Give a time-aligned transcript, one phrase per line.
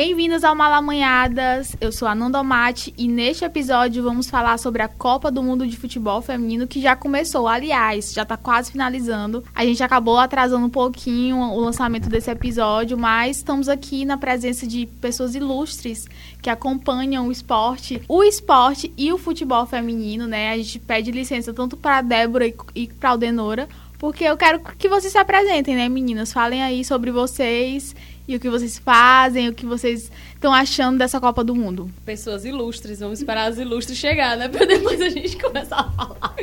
[0.00, 1.74] Bem-vindos ao Malamanhadas.
[1.80, 5.66] Eu sou a Nanda Mate e neste episódio vamos falar sobre a Copa do Mundo
[5.66, 7.48] de Futebol Feminino que já começou.
[7.48, 9.42] Aliás, já está quase finalizando.
[9.52, 14.68] A gente acabou atrasando um pouquinho o lançamento desse episódio, mas estamos aqui na presença
[14.68, 16.06] de pessoas ilustres
[16.40, 20.52] que acompanham o esporte, o esporte e o futebol feminino, né?
[20.52, 25.10] A gente pede licença tanto para Débora e para Aldenora, porque eu quero que vocês
[25.10, 26.32] se apresentem, né, meninas?
[26.32, 27.96] Falem aí sobre vocês
[28.28, 31.90] e o que vocês fazem, o que vocês estão achando dessa Copa do Mundo.
[32.04, 34.46] Pessoas ilustres, vamos esperar as ilustres chegar, né?
[34.52, 36.36] Pra depois a gente começar a falar.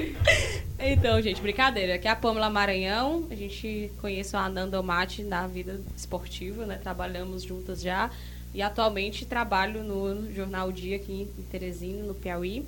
[0.79, 1.95] Então, gente, brincadeira.
[1.95, 3.27] Aqui é a Pâmela Maranhão.
[3.29, 6.79] A gente conhece a Ananda Mate na vida esportiva, né?
[6.81, 8.09] Trabalhamos juntas já.
[8.53, 12.65] E atualmente trabalho no Jornal Dia aqui em Teresina, no Piauí.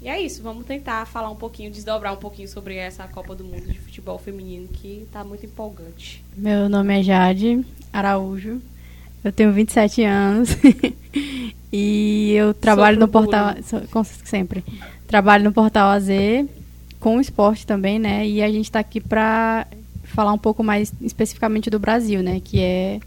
[0.00, 3.44] E é isso, vamos tentar falar um pouquinho, desdobrar um pouquinho sobre essa Copa do
[3.44, 6.22] Mundo de Futebol Feminino que está muito empolgante.
[6.36, 8.60] Meu nome é Jade, Araújo.
[9.24, 10.50] Eu tenho 27 anos
[11.72, 13.54] e eu trabalho no portal
[14.24, 14.62] sempre.
[15.08, 16.08] Trabalho no portal AZ
[17.00, 18.26] com o esporte também, né?
[18.26, 19.66] E a gente está aqui para
[20.04, 22.40] falar um pouco mais especificamente do Brasil, né?
[22.40, 23.00] Que é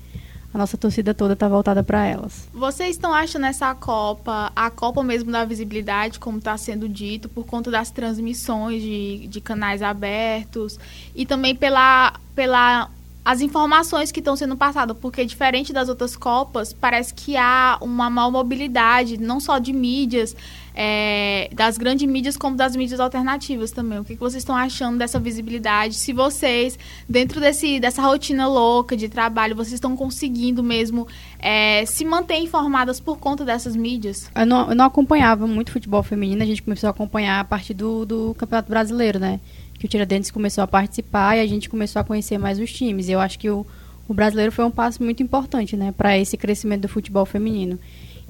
[0.54, 2.48] a nossa torcida toda está voltada para elas.
[2.54, 7.46] Vocês estão achando essa Copa, a Copa mesmo da visibilidade, como está sendo dito, por
[7.46, 10.80] conta das transmissões de, de canais abertos
[11.14, 12.90] e também pela, pela
[13.24, 18.10] as informações que estão sendo passadas, porque diferente das outras Copas, parece que há uma
[18.10, 20.36] mal mobilidade, não só de mídias,
[20.74, 24.00] é, das grandes mídias, como das mídias alternativas também.
[24.00, 25.96] O que, que vocês estão achando dessa visibilidade?
[25.96, 31.06] Se vocês, dentro desse, dessa rotina louca de trabalho, vocês estão conseguindo mesmo
[31.38, 34.32] é, se manter informadas por conta dessas mídias?
[34.34, 37.74] Eu não, eu não acompanhava muito futebol feminino, a gente começou a acompanhar a partir
[37.74, 39.40] do, do Campeonato Brasileiro, né?
[39.80, 43.08] Que o Tiradentes começou a participar e a gente começou a conhecer mais os times.
[43.08, 43.66] Eu acho que o,
[44.08, 47.80] o brasileiro foi um passo muito importante, né, para esse crescimento do futebol feminino.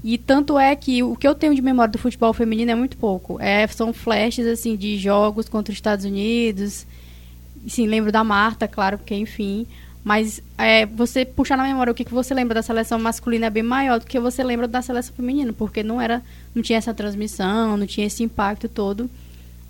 [0.04, 2.96] E tanto é que o que eu tenho de memória do futebol feminino é muito
[2.98, 3.42] pouco.
[3.42, 6.86] É, são flashes assim de jogos contra os Estados Unidos.
[7.68, 9.68] Sim, lembro da Marta, claro, porque enfim.
[10.02, 13.50] Mas é, você puxar na memória o que, que você lembra da seleção masculina é
[13.50, 16.22] bem maior do que você lembra da seleção feminina, porque não era,
[16.56, 19.10] não tinha essa transmissão, não tinha esse impacto todo.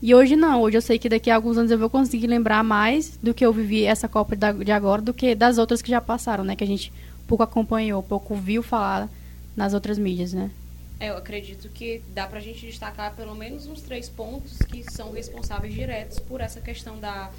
[0.02, 2.64] E hoje não, hoje eu sei que daqui a alguns anos eu vou conseguir lembrar
[2.64, 6.00] mais do que eu vivi essa Copa de agora do que das outras que já
[6.00, 6.56] passaram, né?
[6.56, 6.92] Que a gente
[7.28, 9.10] pouco acompanhou, pouco viu falar
[9.58, 10.50] nas outras mídias, né?
[11.02, 15.12] É, eu acredito que dá pra gente destacar pelo menos uns três pontos que são
[15.12, 17.30] responsáveis diretos por essa questão da,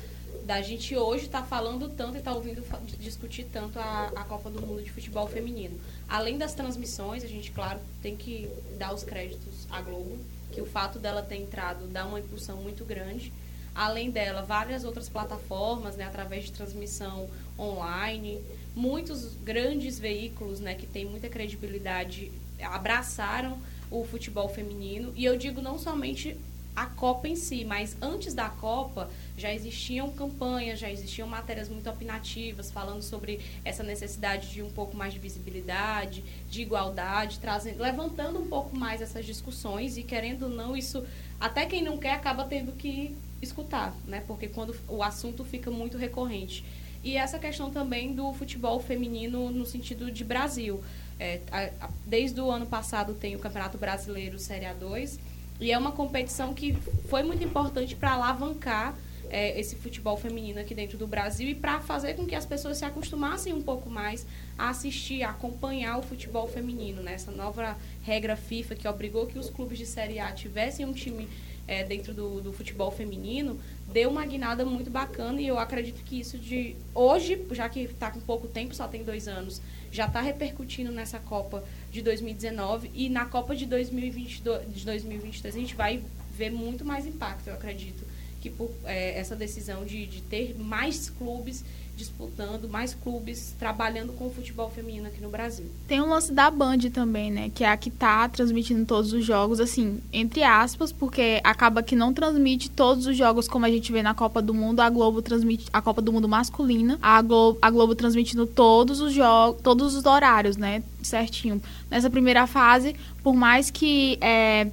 [0.44, 2.62] da gente hoje estar tá falando tanto e estar tá ouvindo
[2.98, 5.78] discutir tanto a, a Copa do Mundo de Futebol Feminino.
[6.08, 8.48] Além das transmissões, a gente, claro, tem que
[8.78, 10.18] dar os créditos à Globo,
[10.52, 13.32] que o fato dela ter entrado dá uma impulsão muito grande.
[13.74, 17.28] Além dela, várias outras plataformas, né, através de transmissão
[17.58, 18.40] online,
[18.74, 23.58] muitos grandes veículos, né, que têm muita credibilidade, abraçaram
[23.90, 25.12] o futebol feminino.
[25.16, 26.36] E eu digo não somente
[26.80, 31.90] a Copa em si, mas antes da Copa já existiam campanhas, já existiam matérias muito
[31.90, 38.40] opinativas falando sobre essa necessidade de um pouco mais de visibilidade, de igualdade, trazendo, levantando
[38.40, 41.04] um pouco mais essas discussões e querendo ou não isso,
[41.38, 44.24] até quem não quer acaba tendo que escutar, né?
[44.26, 46.64] Porque quando o assunto fica muito recorrente.
[47.04, 50.82] E essa questão também do futebol feminino no sentido de Brasil.
[51.18, 55.18] É, a, a, desde o ano passado tem o Campeonato Brasileiro Série A2
[55.60, 56.72] e é uma competição que
[57.08, 58.96] foi muito importante para alavancar
[59.30, 62.78] é, esse futebol feminino aqui dentro do Brasil e para fazer com que as pessoas
[62.78, 64.26] se acostumassem um pouco mais
[64.58, 67.14] a assistir, a acompanhar o futebol feminino, né?
[67.14, 71.28] Essa nova regra FIFA que obrigou que os clubes de Série A tivessem um time
[71.68, 73.60] é, dentro do, do, futebol feminino,
[73.92, 78.10] deu uma guinada muito bacana e eu acredito que isso de hoje, já que está
[78.10, 83.08] com pouco tempo, só tem dois anos, já está repercutindo nessa Copa de 2019 e
[83.08, 88.04] na Copa de 2022, de 2022 a gente vai ver muito mais impacto, eu acredito
[88.40, 91.64] que por é, essa decisão de, de ter mais clubes
[92.00, 95.66] disputando, mais clubes trabalhando com o futebol feminino aqui no Brasil.
[95.86, 97.50] Tem um lance da Band também, né?
[97.54, 101.94] Que é a que tá transmitindo todos os jogos, assim, entre aspas, porque acaba que
[101.94, 104.80] não transmite todos os jogos como a gente vê na Copa do Mundo.
[104.80, 106.98] A Globo transmite a Copa do Mundo masculina.
[107.02, 110.82] A Globo, a Globo transmitindo todos os jogos, todos os horários, né?
[111.02, 111.60] Certinho.
[111.90, 114.68] Nessa primeira fase, por mais que é,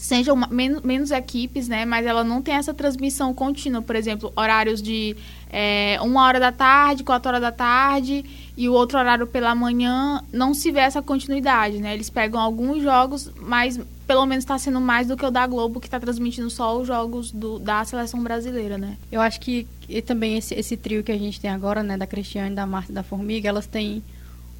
[0.00, 1.84] sejam menos, menos equipes, né?
[1.84, 5.14] Mas ela não tem essa transmissão contínua, por exemplo, horários de
[5.52, 8.24] é, uma hora da tarde, quatro horas da tarde
[8.56, 11.92] e o outro horário pela manhã, não se vê essa continuidade, né?
[11.92, 15.78] Eles pegam alguns jogos, mas pelo menos está sendo mais do que o da Globo,
[15.78, 18.96] que está transmitindo só os jogos do, da seleção brasileira, né?
[19.12, 22.06] Eu acho que e também esse, esse trio que a gente tem agora, né, da
[22.06, 24.02] Cristiane, da Marta e da Formiga, elas têm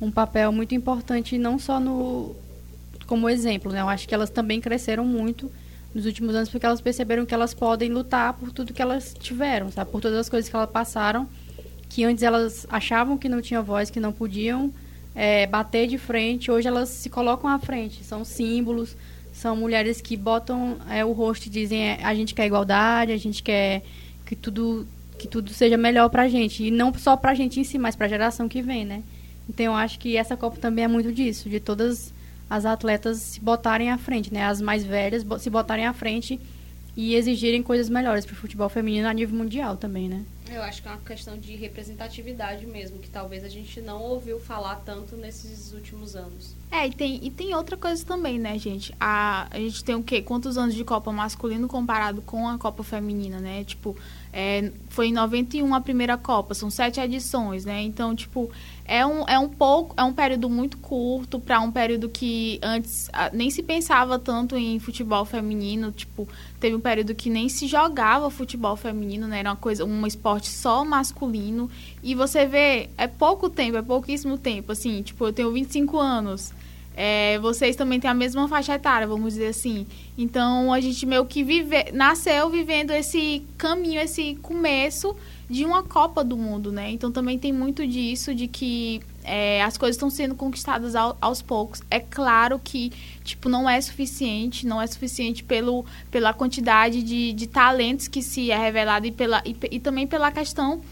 [0.01, 2.37] um papel muito importante, não só no
[3.11, 3.81] como exemplo, né?
[3.81, 5.51] Eu acho que elas também cresceram muito
[5.93, 9.69] nos últimos anos porque elas perceberam que elas podem lutar por tudo que elas tiveram,
[9.69, 9.91] sabe?
[9.91, 11.29] Por todas as coisas que elas passaram,
[11.89, 14.73] que antes elas achavam que não tinham voz, que não podiam
[15.13, 18.97] é, bater de frente, hoje elas se colocam à frente, são símbolos,
[19.33, 23.17] são mulheres que botam é, o rosto e dizem é, a gente quer igualdade, a
[23.17, 23.83] gente quer
[24.25, 24.87] que tudo
[25.19, 28.07] que tudo seja melhor pra gente e não só pra gente em si, mas pra
[28.07, 29.03] geração que vem, né?
[29.49, 32.13] Então eu acho que essa Copa também é muito disso, de todas
[32.51, 34.45] as atletas se botarem à frente, né?
[34.45, 36.41] As mais velhas se botarem à frente
[36.97, 40.25] e exigirem coisas melhores para o futebol feminino a nível mundial também, né?
[40.51, 44.41] Eu acho que é uma questão de representatividade mesmo, que talvez a gente não ouviu
[44.41, 46.57] falar tanto nesses últimos anos.
[46.73, 48.93] É, e tem, e tem outra coisa também, né, gente?
[48.99, 50.21] A, a gente tem o quê?
[50.21, 53.63] Quantos anos de Copa masculino comparado com a Copa feminina, né?
[53.63, 53.97] Tipo,
[54.33, 57.83] é, foi em 91 a primeira Copa, são sete edições, né?
[57.83, 58.51] Então, tipo,
[58.85, 63.11] é um, é um pouco, é um período muito curto para um período que antes
[63.33, 66.29] nem se pensava tanto em futebol feminino, tipo,
[66.59, 69.41] teve um período que nem se jogava futebol feminino, né?
[69.41, 71.69] Era uma coisa, um esporte só masculino.
[72.03, 76.53] E você vê, é pouco tempo, é pouquíssimo tempo, assim, tipo, eu tenho 25 anos.
[77.03, 79.87] É, vocês também têm a mesma faixa etária, vamos dizer assim.
[80.19, 85.17] Então a gente meio que vive, nasceu vivendo esse caminho, esse começo
[85.49, 86.91] de uma Copa do Mundo, né?
[86.91, 91.41] Então também tem muito disso, de que é, as coisas estão sendo conquistadas ao, aos
[91.41, 91.81] poucos.
[91.91, 92.93] É claro que,
[93.25, 98.51] tipo, não é suficiente, não é suficiente pelo, pela quantidade de, de talentos que se
[98.51, 100.83] é revelado e, pela, e, e também pela questão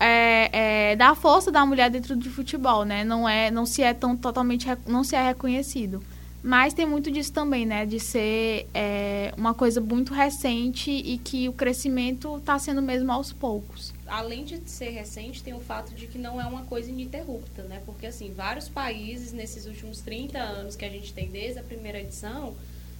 [0.00, 3.04] é, é, da força da mulher dentro do futebol, né?
[3.04, 6.02] Não é, não se é tão totalmente, não se é reconhecido.
[6.40, 7.84] Mas tem muito disso também, né?
[7.84, 13.32] De ser é, uma coisa muito recente e que o crescimento está sendo mesmo aos
[13.32, 13.92] poucos.
[14.06, 17.82] Além de ser recente, tem o fato de que não é uma coisa ininterrupta, né?
[17.84, 22.00] Porque, assim, vários países, nesses últimos 30 anos que a gente tem desde a primeira
[22.00, 22.54] edição,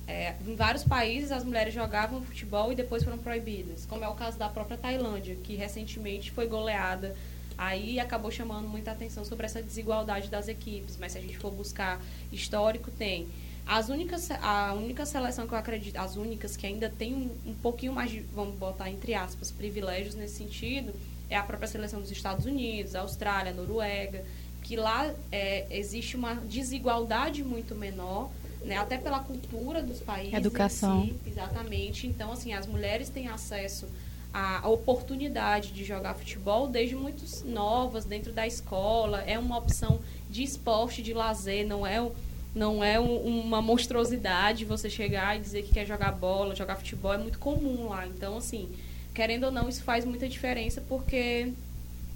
[0.09, 3.85] é, em vários países as mulheres jogavam futebol e depois foram proibidas.
[3.87, 7.15] Como é o caso da própria Tailândia, que recentemente foi goleada
[7.59, 11.51] Aí acabou chamando muita atenção sobre essa desigualdade das equipes, mas se a gente for
[11.51, 12.01] buscar
[12.31, 13.27] histórico, tem.
[13.67, 17.55] As únicas, a única seleção que eu acredito, as únicas que ainda tem um, um
[17.55, 20.95] pouquinho mais de, vamos botar entre aspas, privilégios nesse sentido,
[21.29, 24.25] é a própria seleção dos Estados Unidos, Austrália, Noruega,
[24.63, 28.31] que lá é, existe uma desigualdade muito menor,
[28.63, 30.35] né, até pela cultura dos países.
[30.35, 31.07] Educação.
[31.07, 32.07] Si, exatamente.
[32.07, 33.87] Então, assim, as mulheres têm acesso
[34.33, 39.23] a, oportunidade de jogar futebol desde muito novas, dentro da escola.
[39.23, 42.07] É uma opção de esporte, de lazer, não é,
[42.55, 47.13] não é um, uma monstruosidade você chegar e dizer que quer jogar bola, jogar futebol.
[47.13, 48.07] É muito comum lá.
[48.07, 48.69] Então, assim,
[49.15, 51.53] querendo ou não, isso faz muita diferença porque.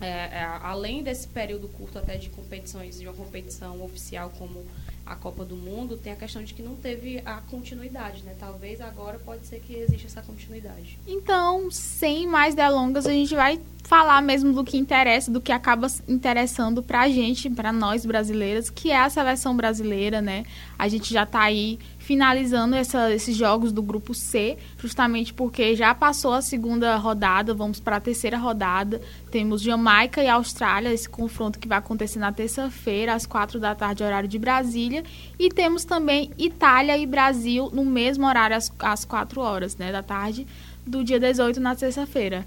[0.02, 4.64] É, é, além desse período curto até de competições, de uma competição oficial como
[5.06, 8.34] a Copa do Mundo, tem a questão de que não teve a continuidade, né?
[8.38, 10.99] Talvez agora pode ser que exista essa continuidade.
[11.06, 15.87] Então, sem mais delongas, a gente vai falar mesmo do que interessa, do que acaba
[16.08, 20.44] interessando pra gente, para nós brasileiras, que é a seleção brasileira, né?
[20.78, 21.78] A gente já tá aí
[22.12, 27.81] finalizando essa, esses jogos do grupo C, justamente porque já passou a segunda rodada, vamos
[27.81, 29.00] para a terceira rodada.
[29.31, 34.04] Temos Jamaica e Austrália, esse confronto que vai acontecer na terça-feira, às quatro da tarde,
[34.04, 35.02] horário de Brasília.
[35.38, 40.47] E temos também Itália e Brasil no mesmo horário, às, quatro horas né, da tarde,
[40.87, 42.47] do dia 18, na terça-feira.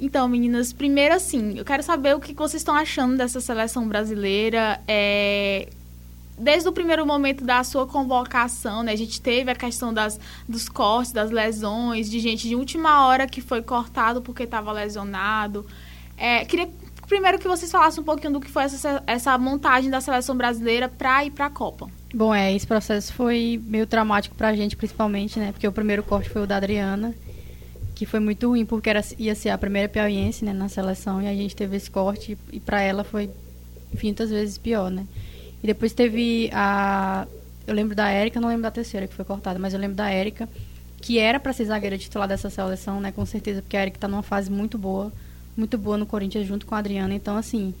[0.00, 4.80] Então, meninas, primeiro assim, eu quero saber o que vocês estão achando dessa seleção brasileira.
[4.88, 5.68] É,
[6.38, 8.92] desde o primeiro momento da sua convocação, né?
[8.92, 13.26] A gente teve a questão das, dos cortes, das lesões, de gente de última hora
[13.26, 15.66] que foi cortado porque estava lesionado.
[16.16, 16.68] É, queria
[17.06, 20.88] primeiro que vocês falassem um pouquinho do que foi essa, essa montagem da seleção brasileira
[20.88, 21.88] para ir para a Copa.
[22.14, 25.52] Bom, é, esse processo foi meio traumático para a gente, principalmente, né?
[25.52, 27.14] Porque o primeiro corte foi o da Adriana,
[27.94, 31.28] que foi muito ruim, porque era, ia ser a primeira piauiense né, na seleção, e
[31.28, 33.30] a gente teve esse corte, e para ela foi
[33.92, 35.06] infinitas vezes pior, né?
[35.64, 37.26] E depois teve a.
[37.66, 40.10] Eu lembro da Érica, não lembro da terceira que foi cortada, mas eu lembro da
[40.10, 40.46] Érica,
[41.00, 43.10] que era para ser zagueira titular dessa seleção, né?
[43.10, 45.10] Com certeza, porque a Érica tá numa fase muito boa,
[45.56, 47.14] muito boa no Corinthians junto com a Adriana.
[47.14, 47.72] Então, assim,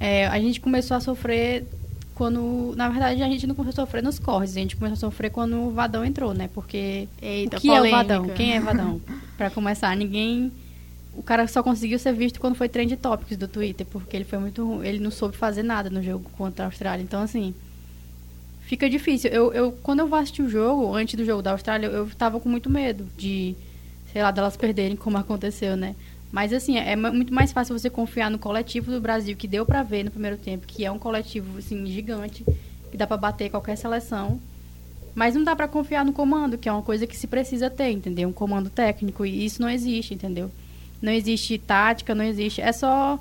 [0.00, 1.66] é, a gente começou a sofrer
[2.14, 2.72] quando.
[2.74, 5.30] Na verdade, a gente não começou a sofrer nos corres, a gente começou a sofrer
[5.30, 6.48] quando o Vadão entrou, né?
[6.54, 7.08] Porque.
[7.20, 7.88] Eita, o que polêmica.
[7.88, 8.28] é o Vadão?
[8.34, 9.02] Quem é Vadão?
[9.36, 10.50] para começar, ninguém
[11.18, 14.38] o cara só conseguiu ser visto quando foi trend topics do Twitter, porque ele foi
[14.38, 17.02] muito ele não soube fazer nada no jogo contra a Austrália.
[17.02, 17.52] Então, assim,
[18.60, 19.28] fica difícil.
[19.28, 22.10] Eu, eu quando eu vou assistir o jogo, antes do jogo da Austrália, eu, eu
[22.16, 23.56] tava com muito medo de,
[24.12, 25.96] sei lá, delas perderem como aconteceu, né?
[26.30, 29.82] Mas, assim, é muito mais fácil você confiar no coletivo do Brasil, que deu para
[29.82, 32.44] ver no primeiro tempo, que é um coletivo, assim, gigante,
[32.90, 34.38] que dá para bater qualquer seleção.
[35.14, 37.90] Mas não dá para confiar no comando, que é uma coisa que se precisa ter,
[37.90, 38.28] entendeu?
[38.28, 40.50] Um comando técnico, e isso não existe, entendeu?
[41.00, 42.60] Não existe tática, não existe.
[42.60, 43.18] É só.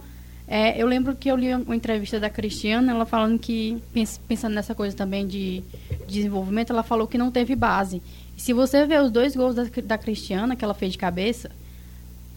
[0.48, 3.81] É, eu lembro que eu li uma entrevista da Cristiana, ela falando que,
[4.27, 5.62] pensando nessa coisa também de
[6.07, 8.01] desenvolvimento, ela falou que não teve base.
[8.38, 11.51] E se você ver os dois gols da, da Cristiana, que ela fez de cabeça,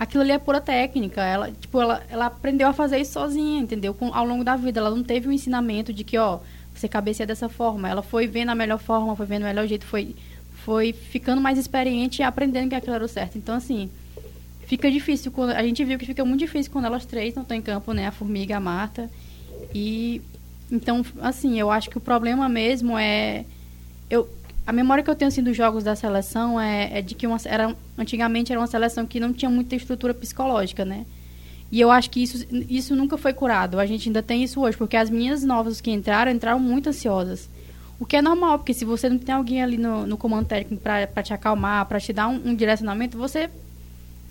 [0.01, 1.23] aquilo ali é pura técnica.
[1.23, 3.93] Ela, tipo, ela, ela aprendeu a fazer isso sozinha, entendeu?
[3.93, 4.81] Com, ao longo da vida.
[4.81, 6.41] Ela não teve um ensinamento de que, ó,
[6.75, 7.89] você cabeceia dessa forma.
[7.89, 10.17] Ela foi vendo a melhor forma, foi vendo o melhor jeito, foi,
[10.65, 13.37] foi ficando mais experiente e aprendendo que aquilo era o certo.
[13.37, 13.91] Então, assim,
[14.71, 15.33] fica difícil.
[15.33, 17.93] Quando, a gente viu que fica muito difícil quando elas três não estão em campo,
[17.93, 18.07] né?
[18.07, 19.11] A Formiga, a Marta.
[19.75, 20.23] E,
[20.71, 23.45] então, assim, eu acho que o problema mesmo é...
[24.09, 24.29] Eu,
[24.65, 27.37] a memória que eu tenho assim, dos jogos da seleção é, é de que uma,
[27.45, 31.05] era, antigamente era uma seleção que não tinha muita estrutura psicológica, né?
[31.73, 33.81] E eu acho que isso, isso nunca foi curado.
[33.81, 37.49] A gente ainda tem isso hoje, porque as meninas novas que entraram, entraram muito ansiosas.
[37.99, 40.83] O que é normal, porque se você não tem alguém ali no, no comando técnico
[40.83, 43.51] para te acalmar, para te dar um, um, direcionamento, você.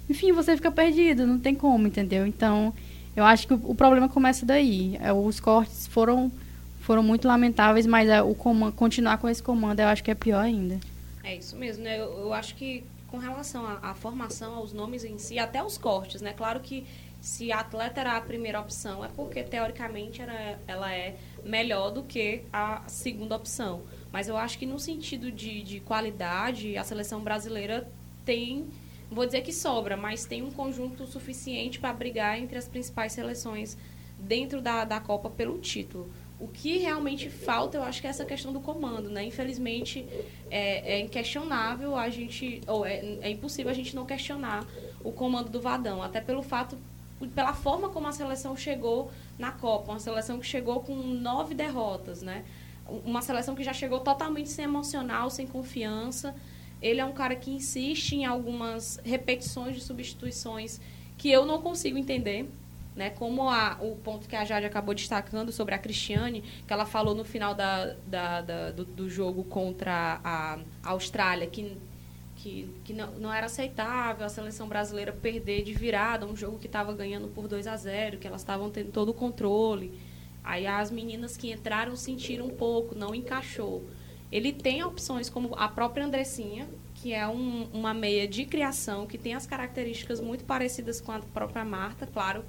[0.09, 2.25] Enfim, você fica perdido, não tem como, entendeu?
[2.25, 2.73] Então,
[3.15, 4.97] eu acho que o, problema começa daí.
[5.01, 6.31] É, os cortes foram
[6.79, 10.15] foram muito lamentáveis, mas é, o comando, continuar com esse comando eu acho que é
[10.15, 10.79] pior ainda.
[11.23, 11.99] É isso mesmo, né?
[11.99, 15.77] Eu, eu acho que com relação à, à, formação, aos nomes em si, até os
[15.77, 16.33] cortes, né?
[16.33, 16.87] Claro que
[17.21, 22.03] se a atleta era a primeira opção, é porque teoricamente era, ela é melhor do
[22.03, 23.81] que a segunda opção.
[24.11, 27.87] Mas eu acho que no sentido de, de qualidade, a seleção brasileira
[28.25, 28.65] tem,
[29.09, 33.77] vou dizer que sobra, mas tem um conjunto suficiente para brigar entre as principais seleções
[34.19, 36.09] dentro da, da Copa pelo título.
[36.39, 39.25] O que realmente falta, eu acho que é essa questão do comando, né?
[39.25, 40.05] Infelizmente,
[40.49, 44.65] é, é inquestionável a gente, ou é, é impossível a gente não questionar
[45.03, 46.77] o comando do Vadão, até pelo fato,
[47.35, 52.21] pela forma como a seleção chegou na Copa, uma seleção que chegou com nove derrotas,
[52.21, 52.45] né?
[53.05, 56.33] Uma seleção que já chegou totalmente sem emocional, sem confiança.
[56.81, 60.79] Ele é um cara que insiste em algumas repetições de substituições
[61.17, 62.47] que eu não consigo entender
[62.99, 63.09] né?
[63.11, 67.15] Como a, o ponto que a Jade acabou destacando sobre a Cristiane, que ela falou
[67.15, 71.77] no final da, da, da do, do, jogo contra a Austrália, que,
[72.35, 76.67] que, que não, não era aceitável a seleção brasileira perder de virada um jogo que
[76.67, 79.97] estava ganhando por 2 a 0 que elas estavam tendo todo o controle.
[80.43, 83.85] Aí as meninas que entraram sentiram um pouco, não encaixou.
[84.31, 89.17] Ele tem opções como a própria Andressinha, que é um, uma meia de criação, que
[89.17, 92.43] tem as características muito parecidas com a própria Marta, claro,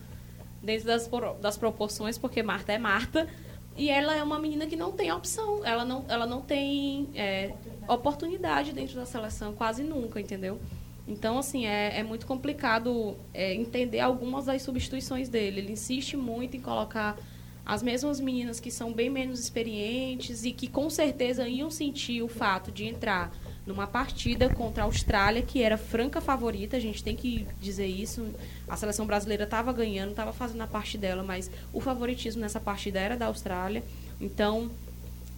[0.62, 1.08] dentro das,
[1.40, 3.28] das proporções, porque Marta é Marta.
[3.76, 7.54] E ela é uma menina que não tem opção, ela não, ela não tem é,
[7.88, 10.60] oportunidade dentro da seleção, quase nunca, entendeu?
[11.08, 15.60] Então, assim, é, é muito complicado é, entender algumas das substituições dele.
[15.60, 17.16] Ele insiste muito em colocar
[17.64, 22.28] as mesmas meninas que são bem menos experientes e que com certeza iam sentir o
[22.28, 23.32] fato de entrar
[23.66, 28.26] numa partida contra a Austrália, que era franca favorita, a gente tem que dizer isso.
[28.68, 32.98] A seleção brasileira estava ganhando, estava fazendo a parte dela, mas o favoritismo nessa partida
[32.98, 33.82] era da Austrália.
[34.20, 34.70] Então,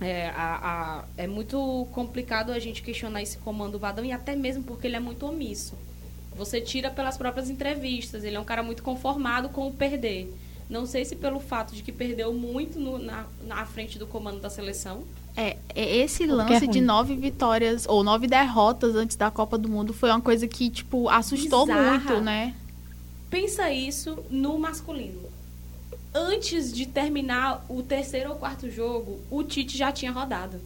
[0.01, 4.63] é, a, a, é muito complicado a gente questionar esse comando Vadão, e até mesmo
[4.65, 5.75] porque ele é muito omisso.
[6.35, 10.33] Você tira pelas próprias entrevistas, ele é um cara muito conformado com o perder.
[10.73, 14.41] Não sei se pelo fato de que perdeu muito no, na, na frente do comando
[14.41, 15.05] da seleção,
[15.37, 19.69] é, é, esse lance é de nove vitórias ou nove derrotas antes da Copa do
[19.69, 21.91] Mundo foi uma coisa que, tipo, assustou Bizarra.
[21.91, 22.55] muito, né?
[23.29, 25.21] Pensa isso no masculino.
[26.15, 30.59] Antes de terminar o terceiro ou quarto jogo, o Tite já tinha rodado.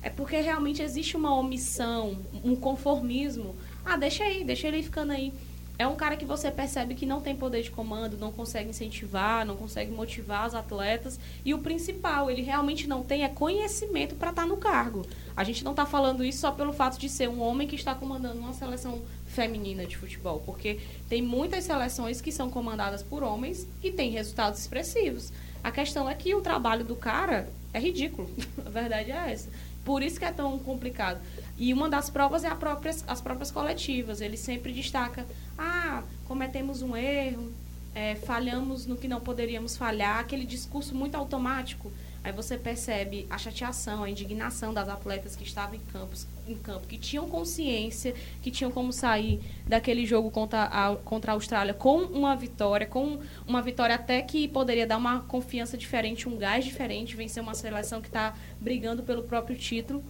[0.00, 3.56] É porque realmente existe uma omissão, um conformismo.
[3.84, 5.32] Ah, deixa aí, deixa ele ficando aí
[5.78, 9.46] é um cara que você percebe que não tem poder de comando, não consegue incentivar,
[9.46, 11.20] não consegue motivar os atletas.
[11.44, 15.06] E o principal, ele realmente não tem é conhecimento para estar tá no cargo.
[15.36, 17.94] A gente não está falando isso só pelo fato de ser um homem que está
[17.94, 23.64] comandando uma seleção feminina de futebol, porque tem muitas seleções que são comandadas por homens
[23.80, 25.32] e têm resultados expressivos.
[25.62, 28.28] A questão é que o trabalho do cara é ridículo.
[28.66, 29.48] A verdade é essa.
[29.84, 31.20] Por isso que é tão complicado.
[31.58, 34.20] E uma das provas é própria, as próprias coletivas.
[34.20, 35.26] Ele sempre destaca:
[35.58, 37.52] ah, cometemos um erro,
[37.94, 41.90] é, falhamos no que não poderíamos falhar, aquele discurso muito automático.
[42.22, 46.86] Aí você percebe a chateação, a indignação das atletas que estavam em, campos, em campo,
[46.86, 51.98] que tinham consciência, que tinham como sair daquele jogo contra a, contra a Austrália com
[52.02, 57.16] uma vitória, com uma vitória até que poderia dar uma confiança diferente, um gás diferente,
[57.16, 60.04] vencer uma seleção que está brigando pelo próprio título.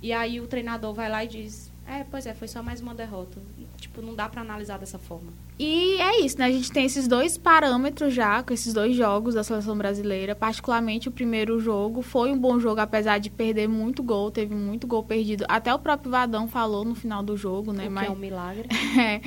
[0.00, 2.94] E aí o treinador vai lá e diz: É, pois é, foi só mais uma
[2.94, 3.40] derrota.
[3.78, 5.32] Tipo, não dá para analisar dessa forma.
[5.58, 6.46] E é isso, né?
[6.46, 10.34] A gente tem esses dois parâmetros já, com esses dois jogos da seleção brasileira.
[10.34, 14.86] Particularmente o primeiro jogo foi um bom jogo, apesar de perder muito gol, teve muito
[14.86, 15.44] gol perdido.
[15.48, 17.88] Até o próprio Vadão falou no final do jogo, né?
[17.88, 18.68] O Mas que é um milagre.
[18.98, 19.20] É,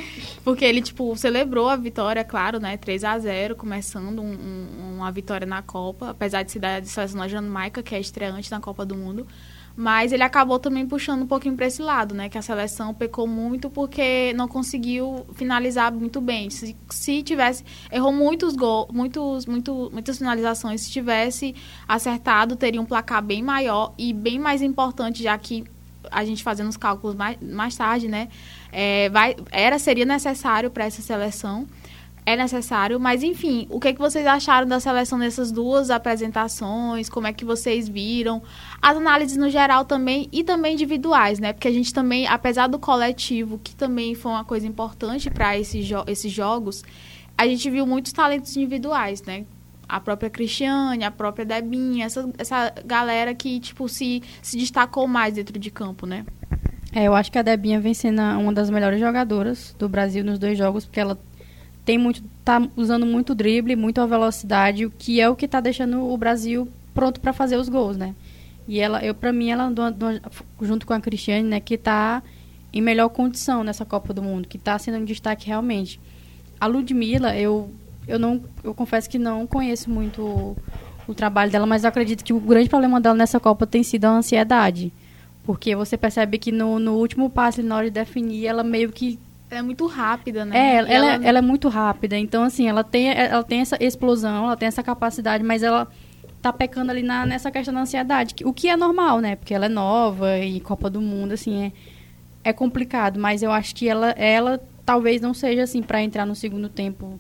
[0.44, 2.76] porque ele, tipo, celebrou a vitória, claro, né?
[2.76, 7.20] 3 a 0 começando um, um, uma vitória na Copa, apesar de ser da seleção
[7.20, 9.26] da Jamaica, que é estreante na Copa do Mundo.
[9.82, 12.30] Mas ele acabou também puxando um pouquinho para esse lado, né?
[12.30, 16.52] Que a seleção pecou muito porque não conseguiu finalizar muito bem.
[16.52, 17.66] Se, se tivesse.
[17.92, 20.82] Errou muitos gols, muitos, muito, muitas finalizações.
[20.82, 21.56] Se tivesse
[21.88, 25.64] acertado, teria um placar bem maior e bem mais importante, já que
[26.12, 28.28] a gente fazendo os cálculos mais, mais tarde, né?
[28.72, 31.68] É, vai, era, seria necessário para essa seleção
[32.32, 37.10] é necessário, mas enfim, o que, é que vocês acharam da seleção nessas duas apresentações?
[37.10, 38.42] Como é que vocês viram?
[38.82, 41.54] As análises no geral também e também individuais, né?
[41.54, 45.86] Porque a gente também, apesar do coletivo, que também foi uma coisa importante para esses,
[45.86, 46.84] jo esses jogos,
[47.38, 49.46] a gente viu muitos talentos individuais, né?
[49.88, 55.34] A própria Cristiane, a própria Debinha, essa, essa galera que, tipo, se, se destacou mais
[55.34, 56.26] dentro de campo, né?
[56.94, 60.38] É, eu acho que a Debinha vem sendo uma das melhores jogadoras do Brasil nos
[60.38, 61.18] dois jogos, porque ela
[61.92, 66.10] tem muito tá usando muito drible, muita velocidade, o que é o que está deixando
[66.10, 68.16] o Brasil pronto para fazer os gols, né?
[68.66, 69.86] E ela, eu para mim ela andou,
[70.62, 72.24] junto com a Cristiane, né, que está
[72.72, 76.00] em melhor condição nessa Copa do Mundo, que está sendo um destaque realmente.
[76.62, 77.70] A Ludmilla, eu
[78.08, 80.58] eu não eu confesso que não conheço muito o,
[81.10, 84.06] o trabalho dela, mas eu acredito que o grande problema dela nessa Copa tem sido
[84.06, 84.94] a ansiedade.
[85.44, 89.20] Porque você percebe que no, no último passe, na hora de definir, ela meio que
[89.52, 90.58] ela é muito rápida, né?
[90.58, 91.26] É, ela, ela...
[91.28, 92.18] ela, é muito rápida.
[92.18, 95.90] Então, assim, ela tem, ela tem essa explosão, ela tem essa capacidade, mas ela
[96.42, 98.34] tá pecando ali na, nessa questão da ansiedade.
[98.46, 99.36] O que é normal, né?
[99.36, 101.72] Porque ela é nova e Copa do Mundo, assim, é,
[102.46, 103.20] é complicado.
[103.20, 107.20] Mas eu acho que ela, ela talvez não seja, assim, para entrar no segundo tempo.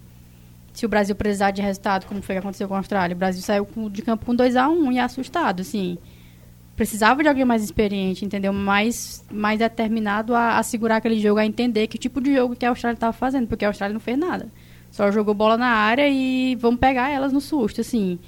[0.71, 3.13] Se o Brasil precisar de resultado, como foi que aconteceu com a Austrália.
[3.13, 5.97] O Brasil saiu de campo com 2 a 1 um, e assustado, assim
[6.75, 8.53] precisava de alguém mais experiente, entendeu?
[8.53, 12.65] Mais, mais determinado a, a segurar aquele jogo, a entender que tipo de jogo que
[12.65, 14.47] a Austrália estava fazendo, porque a Austrália não fez nada.
[14.89, 18.19] Só jogou bola na área e vamos pegar elas no susto, assim.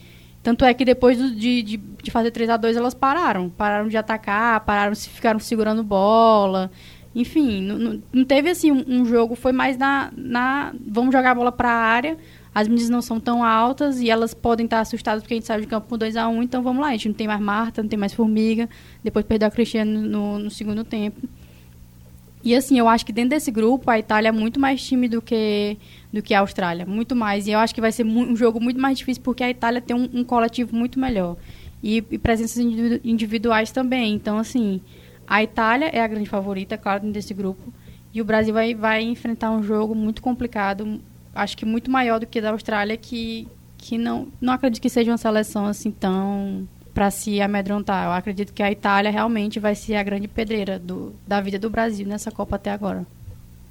[0.42, 3.50] Tanto é que depois de, de, de fazer 3 a 2 elas pararam.
[3.50, 6.70] Pararam de atacar, pararam, ficaram segurando bola.
[7.16, 10.74] Enfim, não, não teve assim um, um, jogo, foi mais na, na.
[10.88, 12.18] Vamos jogar a bola para a área
[12.54, 15.62] as meninas não são tão altas e elas podem estar assustadas porque a gente saiu
[15.62, 17.42] de campo com 2 a 1 um, então vamos lá, a gente não tem mais
[17.42, 18.70] Marta, não tem mais Formiga,
[19.04, 21.28] depois perdeu a Cristiane no, no, segundo tempo.
[22.44, 25.22] E assim, eu acho que dentro desse grupo a Itália é muito mais time do
[25.22, 25.78] que,
[26.12, 27.48] do que a Austrália, muito mais.
[27.48, 29.96] E eu acho que vai ser um jogo muito mais difícil porque a Itália tem
[29.96, 31.38] um, um coletivo muito melhor.
[31.82, 32.58] E, e presenças
[33.04, 34.14] individuais também.
[34.14, 34.82] Então, assim,
[35.26, 37.74] a Itália é a grande favorita, claro, dentro desse grupo.
[38.14, 41.02] E o Brasil vai, vai enfrentar um jogo muito complicado,
[41.34, 45.12] acho que muito maior do que da Austrália, que, que não, não acredito que seja
[45.12, 48.06] uma seleção assim tão para se amedrontar.
[48.06, 51.70] Eu acredito que a Itália realmente vai ser a grande pedreira do, da vida do
[51.70, 53.06] Brasil nessa Copa até agora.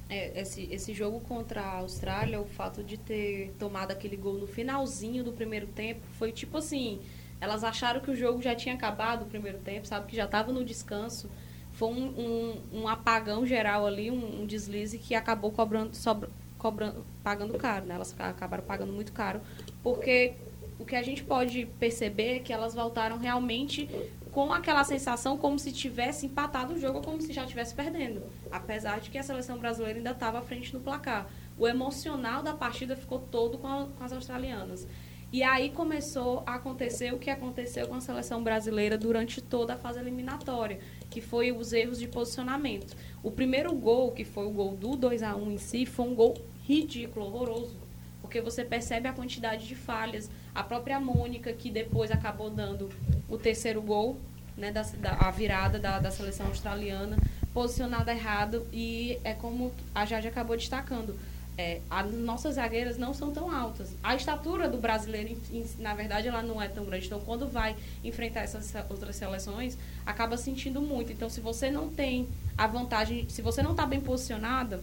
[0.09, 4.45] É, esse, esse jogo contra a Austrália, o fato de ter tomado aquele gol no
[4.45, 6.99] finalzinho do primeiro tempo, foi tipo assim,
[7.39, 10.51] elas acharam que o jogo já tinha acabado o primeiro tempo, sabe, que já estava
[10.51, 11.29] no descanso.
[11.71, 16.29] Foi um, um, um, apagão geral ali, um, um deslize que acabou cobrando, sobra,
[16.63, 17.95] cobrando, pagando caro, né?
[17.95, 19.41] Elas acabaram pagando muito caro,
[19.83, 20.33] porque
[20.79, 23.89] o que a gente pode perceber é que elas voltaram realmente
[24.31, 28.23] com aquela sensação como se tivesse empatado o jogo ou como se já estivesse perdendo,
[28.49, 31.27] apesar de que a seleção brasileira ainda estava à frente no placar.
[31.57, 34.87] O emocional da partida ficou todo com, a, com as australianas.
[35.33, 39.77] E aí começou a acontecer o que aconteceu com a seleção brasileira durante toda a
[39.77, 42.95] fase eliminatória, que foi os erros de posicionamento.
[43.23, 46.13] O primeiro gol, que foi o gol do 2 a 1 em si, foi um
[46.13, 46.35] gol
[46.67, 47.75] ridículo, horroroso.
[48.21, 50.29] Porque você percebe a quantidade de falhas.
[50.55, 52.89] A própria Mônica, que depois acabou dando
[53.29, 54.17] o terceiro gol,
[54.57, 57.17] né, da, da a virada da, da seleção australiana,
[57.53, 58.65] posicionada errado.
[58.71, 61.17] E é como a Jade acabou destacando.
[61.55, 63.95] É, as nossas zagueiras não são tão altas.
[64.01, 65.37] A estatura do brasileiro,
[65.77, 67.05] na verdade, ela não é tão grande.
[67.05, 71.11] Então, quando vai enfrentar essas outras seleções, acaba sentindo muito.
[71.11, 74.81] Então, se você não tem a vantagem, se você não está bem posicionada,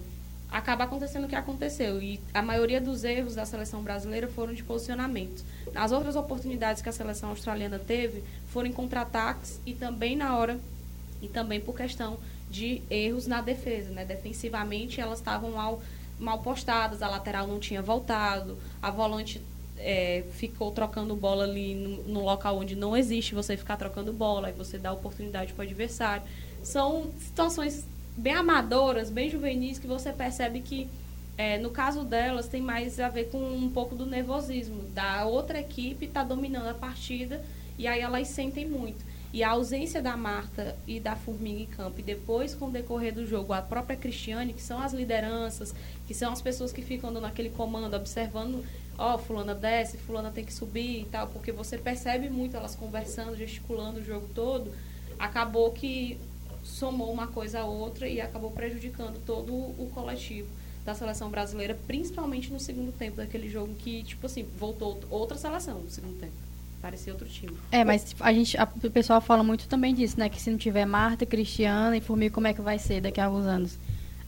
[0.50, 2.02] acaba acontecendo o que aconteceu.
[2.02, 5.44] E a maioria dos erros da seleção brasileira foram de posicionamento.
[5.74, 10.58] As outras oportunidades que a seleção australiana teve foram em contra-ataques e também na hora,
[11.22, 12.18] e também por questão
[12.50, 13.90] de erros na defesa.
[13.90, 14.04] Né?
[14.04, 15.80] Defensivamente, elas estavam mal,
[16.18, 19.40] mal postadas, a lateral não tinha voltado, a volante
[19.78, 24.50] é, ficou trocando bola ali no, no, local onde não existe você ficar trocando bola,
[24.50, 26.22] e você dá oportunidade para o adversário.
[26.62, 27.84] São situações
[28.16, 30.88] bem amadoras, bem juvenis, que você percebe que
[31.38, 34.82] é, no caso delas tem mais a ver com um pouco do nervosismo.
[34.94, 37.42] Da outra equipe está dominando a partida
[37.78, 39.02] e aí elas sentem muito.
[39.32, 43.14] E a ausência da Marta e da Formiga em campo, e depois, com o decorrer
[43.14, 45.72] do jogo, a própria Cristiane, que são as lideranças,
[46.06, 48.64] que são as pessoas que ficam dando aquele comando, observando,
[48.98, 52.74] ó, oh, fulana desce, fulana tem que subir e tal, porque você percebe muito elas
[52.74, 54.74] conversando, gesticulando o jogo todo,
[55.16, 56.18] acabou que
[56.62, 60.48] somou uma coisa a outra e acabou prejudicando todo o coletivo
[60.84, 65.80] da seleção brasileira, principalmente no segundo tempo daquele jogo que, tipo assim, voltou outra seleção
[65.80, 66.32] no segundo tempo.
[66.80, 67.52] Parecia outro time.
[67.70, 70.30] É, mas a gente, a, o pessoal fala muito também disso, né?
[70.30, 73.26] Que se não tiver Marta, Cristiana e Formiga, como é que vai ser daqui a
[73.26, 73.78] alguns anos?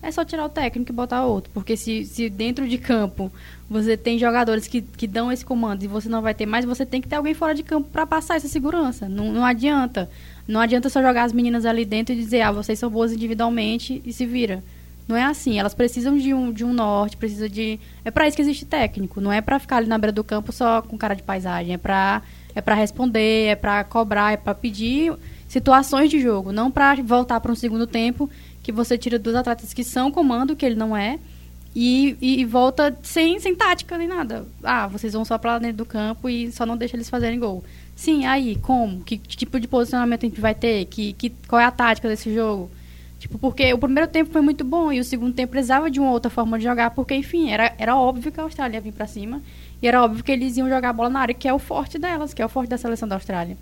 [0.02, 1.50] É só tirar o técnico e botar outro.
[1.54, 3.32] Porque se, se dentro de campo
[3.70, 6.84] você tem jogadores que, que dão esse comando e você não vai ter mais, você
[6.84, 9.08] tem que ter alguém fora de campo para passar essa segurança.
[9.08, 10.10] Não, não adianta.
[10.46, 14.02] Não adianta só jogar as meninas ali dentro e dizer, ah, vocês são boas individualmente
[14.04, 14.62] e se vira.
[15.06, 15.58] Não é assim.
[15.58, 17.78] Elas precisam de um, de um norte, precisa de.
[18.04, 19.20] É para isso que existe técnico.
[19.20, 21.74] Não é para ficar ali na beira do campo só com cara de paisagem.
[21.74, 22.22] É para
[22.54, 25.12] é para responder, é para cobrar, é para pedir
[25.48, 28.28] situações de jogo, não para voltar para um segundo tempo
[28.62, 31.18] que você tira dos atletas que são comando, que ele não é,
[31.74, 34.44] e, e, e, volta sem, sem tática nem nada.
[34.62, 37.64] Ah, vocês vão só para dentro do campo e só não deixa eles fazerem gol.
[37.94, 39.02] Sim, aí, como?
[39.02, 40.86] Que, que, tipo de posicionamento a gente vai ter?
[40.86, 42.70] Que, que, qual é a tática desse jogo?
[43.18, 46.10] Tipo, porque o primeiro tempo foi muito bom e o segundo tempo precisava de uma
[46.10, 49.06] outra forma de jogar, porque, enfim, era, era óbvio que a Austrália ia vir para
[49.06, 49.40] cima
[49.80, 51.98] e era óbvio que eles iam jogar a bola na área, que é o forte
[51.98, 53.56] delas, que é o forte da seleção da Austrália.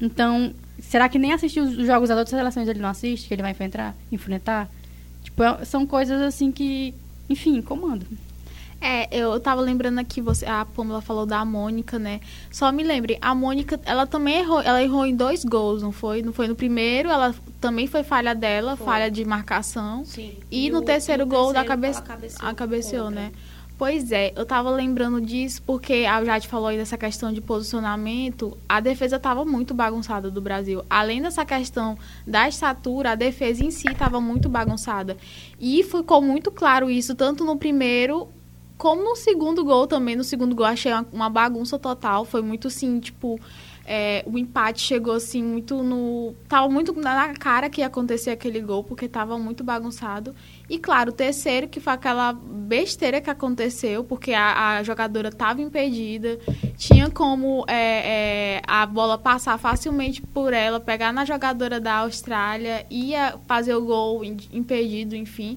[0.00, 3.42] Então, será que nem assistir os jogos das outras seleções ele não assiste, que ele
[3.42, 3.94] vai enfrentar?
[4.10, 4.68] enfrentar?
[5.22, 6.94] Tipo, é, são coisas assim que,
[7.28, 8.06] enfim, comando.
[8.82, 12.20] É, eu tava lembrando aqui, você, a Pamela falou da Mônica, né?
[12.50, 16.20] Só me lembre, a Mônica, ela também errou, ela errou em dois gols, não foi?
[16.20, 18.84] Não foi no primeiro, ela também foi falha dela, foi.
[18.84, 20.04] falha de marcação.
[20.04, 20.36] Sim.
[20.50, 22.02] E, e no o, terceiro gol da cabeça,
[22.40, 23.30] a cabeceou, né?
[23.78, 28.56] Pois é, eu tava lembrando disso porque a Jade falou aí dessa questão de posicionamento.
[28.68, 30.84] A defesa tava muito bagunçada do Brasil.
[30.90, 35.16] Além dessa questão da estatura, a defesa em si tava muito bagunçada.
[35.58, 38.28] E ficou muito claro isso, tanto no primeiro
[38.82, 40.16] como no segundo gol também.
[40.16, 42.24] No segundo gol achei uma bagunça total.
[42.24, 43.38] Foi muito assim, tipo
[43.86, 46.34] é, o empate chegou assim muito no.
[46.48, 50.34] Tava muito na cara que ia acontecer aquele gol, porque tava muito bagunçado.
[50.68, 55.62] E claro, o terceiro, que foi aquela besteira que aconteceu, porque a, a jogadora estava
[55.62, 56.40] impedida,
[56.76, 62.84] tinha como é, é, a bola passar facilmente por ela, pegar na jogadora da Austrália,
[62.90, 65.56] ia fazer o gol impedido, enfim.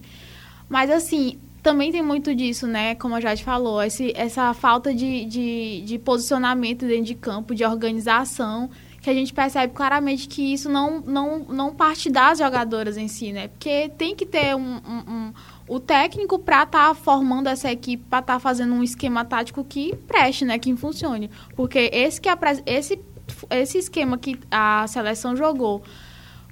[0.70, 2.94] Mas assim, também tem muito disso, né?
[2.94, 7.66] Como a Jade falou, esse, essa falta de, de, de, posicionamento dentro de campo, de
[7.66, 8.70] organização,
[9.02, 13.34] que a gente percebe claramente que isso não, não, não parte das jogadoras em si,
[13.34, 13.48] né?
[13.48, 15.34] Porque tem que ter um, um, um
[15.68, 19.64] o técnico para estar tá formando essa equipe, para estar tá fazendo um esquema tático
[19.64, 20.60] que preste, né?
[20.60, 21.32] Que funcione.
[21.56, 22.30] Porque esse, que
[22.68, 23.02] esse,
[23.50, 25.82] esse esquema que a seleção jogou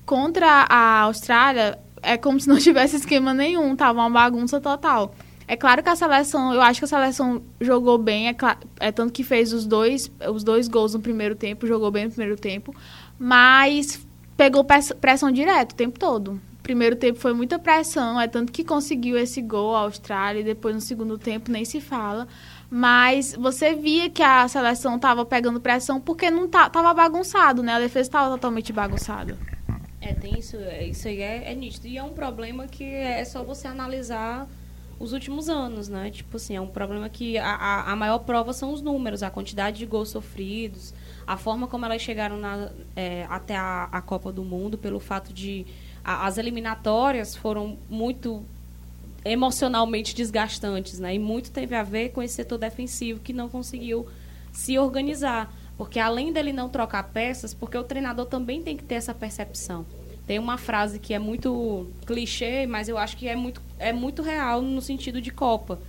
[0.07, 5.15] contra a Austrália é como se não tivesse esquema nenhum, tava uma bagunça total.
[5.47, 8.35] É claro que a seleção, eu acho que a seleção jogou bem, é,
[8.79, 12.11] é, tanto que fez os dois, os dois gols no primeiro tempo, jogou bem no
[12.11, 12.73] primeiro tempo,
[13.19, 14.05] mas
[14.37, 16.39] pegou pressão direto o tempo todo.
[16.61, 20.73] Primeiro tempo foi muita pressão, é tanto que conseguiu esse gol a Austrália e depois
[20.73, 22.25] no segundo tempo nem se fala.
[22.71, 27.73] Mas você via que a seleção estava pegando pressão porque não tá, tava bagunçado, né?
[27.73, 29.37] A defesa estava totalmente bagunçada.
[30.03, 31.87] É, tem isso, é, isso aí é, é nítido.
[31.87, 34.47] E é um problema que é só você analisar
[34.99, 36.11] os últimos anos, né?
[36.11, 39.77] Tipo assim, é um problema que a, a, maior prova são os números, a quantidade
[39.79, 40.93] de gols sofridos,
[41.25, 45.33] a forma como elas chegaram na, é, até a, a, Copa do Mundo, pelo fato
[45.33, 45.65] de
[46.03, 48.43] a, as eliminatórias foram muito
[49.23, 51.15] emocionalmente desgastantes, né?
[51.15, 54.05] E muito teve a ver com esse setor defensivo que não conseguiu
[54.51, 55.51] se organizar.
[55.77, 59.85] Porque além dele não trocar peças, porque o treinador também tem que ter essa percepção.
[60.27, 64.21] Tem uma frase que é muito clichê, mas eu acho que é muito, é muito
[64.21, 65.79] real no sentido de Copa.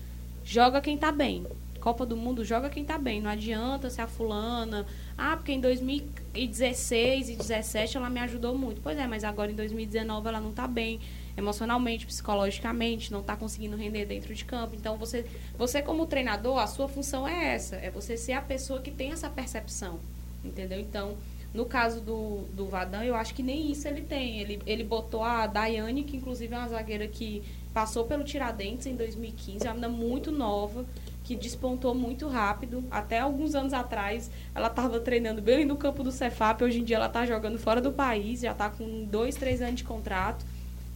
[0.44, 1.47] Joga quem está bem.
[1.81, 3.20] Copa do Mundo joga quem está bem.
[3.20, 4.87] Não adianta ser a fulana.
[5.18, 8.81] Ah, porque em 2016 e 2017 ela me ajudou muito.
[8.81, 10.99] Pois é, mas agora em 2019 ela não está bem
[11.37, 14.75] emocionalmente, psicologicamente, não está conseguindo render dentro de campo.
[14.77, 15.25] Então, você,
[15.57, 19.12] você como treinador, a sua função é essa, é você ser a pessoa que tem
[19.12, 19.99] essa percepção,
[20.44, 20.79] entendeu?
[20.79, 21.16] Então,
[21.55, 24.40] no caso do, do Vadan, eu acho que nem isso ele tem.
[24.40, 28.97] Ele, ele botou a Daiane, que inclusive é uma zagueira que passou pelo Tiradentes em
[28.97, 30.85] 2015, é uma menina muito nova,
[31.23, 32.83] que despontou muito rápido.
[32.90, 36.62] Até alguns anos atrás, ela estava treinando bem no campo do Cefap.
[36.62, 39.77] Hoje em dia, ela está jogando fora do país, já está com dois, três anos
[39.77, 40.44] de contrato.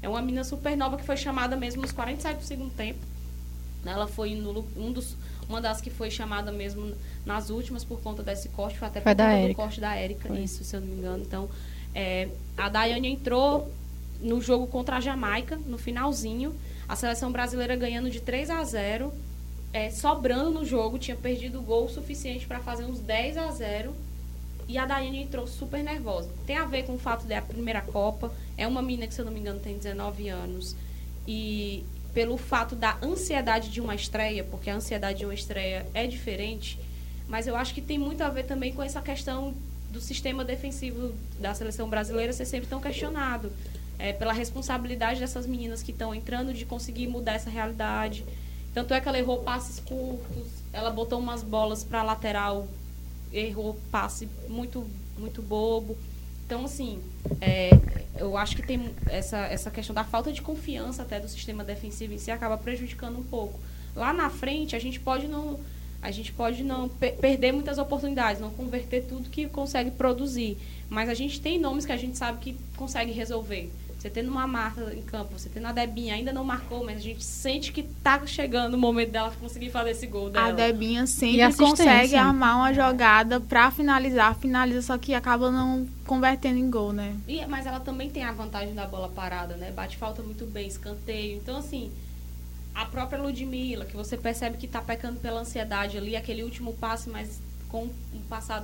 [0.02, 3.00] É uma menina super nova que foi chamada mesmo nos 47 do segundo tempo.
[3.84, 5.16] Ela foi no, um dos,
[5.48, 9.14] uma das que foi chamada mesmo nas últimas por conta desse corte, foi até Foi
[9.14, 11.22] por conta do corte da Érica, isso, se eu não me engano.
[11.24, 11.48] Então,
[11.94, 13.72] é, a Daiane entrou
[14.20, 16.54] no jogo contra a Jamaica, no finalzinho.
[16.88, 19.12] A seleção brasileira ganhando de 3 a 0
[19.72, 23.94] é, sobrando no jogo, tinha perdido gol suficiente para fazer uns 10 a 0
[24.68, 26.28] e a Daiane entrou super nervosa.
[26.46, 28.31] Tem a ver com o fato de a primeira Copa.
[28.57, 30.76] É uma menina que, se eu não me engano, tem 19 anos.
[31.26, 36.07] E pelo fato da ansiedade de uma estreia, porque a ansiedade de uma estreia é
[36.07, 36.78] diferente,
[37.26, 39.54] mas eu acho que tem muito a ver também com essa questão
[39.90, 43.50] do sistema defensivo da seleção brasileira ser sempre tão questionado.
[43.98, 48.24] É, pela responsabilidade dessas meninas que estão entrando de conseguir mudar essa realidade.
[48.72, 52.68] Tanto é que ela errou passes curtos, ela botou umas bolas para lateral,
[53.32, 54.86] errou passe muito,
[55.18, 55.96] muito bobo.
[56.46, 56.98] Então, assim,
[57.40, 57.70] é,
[58.16, 62.14] eu acho que tem essa, essa questão da falta de confiança até do sistema defensivo
[62.14, 63.58] em si acaba prejudicando um pouco.
[63.94, 65.58] Lá na frente, a gente pode não
[66.00, 70.56] a gente pode não pe- perder muitas oportunidades, não converter tudo que consegue produzir,
[70.88, 73.68] mas a gente tem nomes que a gente sabe que consegue resolver.
[73.98, 77.00] Você tendo uma Marta em campo, você tendo a Debinha, ainda não marcou, mas a
[77.00, 80.48] gente sente que tá chegando o momento dela conseguir fazer esse gol dela.
[80.48, 85.84] A Debinha E sempre consegue armar uma jogada pra finalizar, finaliza, só que acaba não
[86.06, 87.16] convertendo em gol, né?
[87.26, 89.72] E- mas ela também tem a vantagem da bola parada, né?
[89.72, 91.37] Bate falta muito bem, escanteio.
[91.37, 91.90] Então, assim,
[92.72, 97.11] a própria Ludmilla, que você percebe que tá pecando pela ansiedade ali, aquele último passe,
[97.11, 98.61] mas com o passar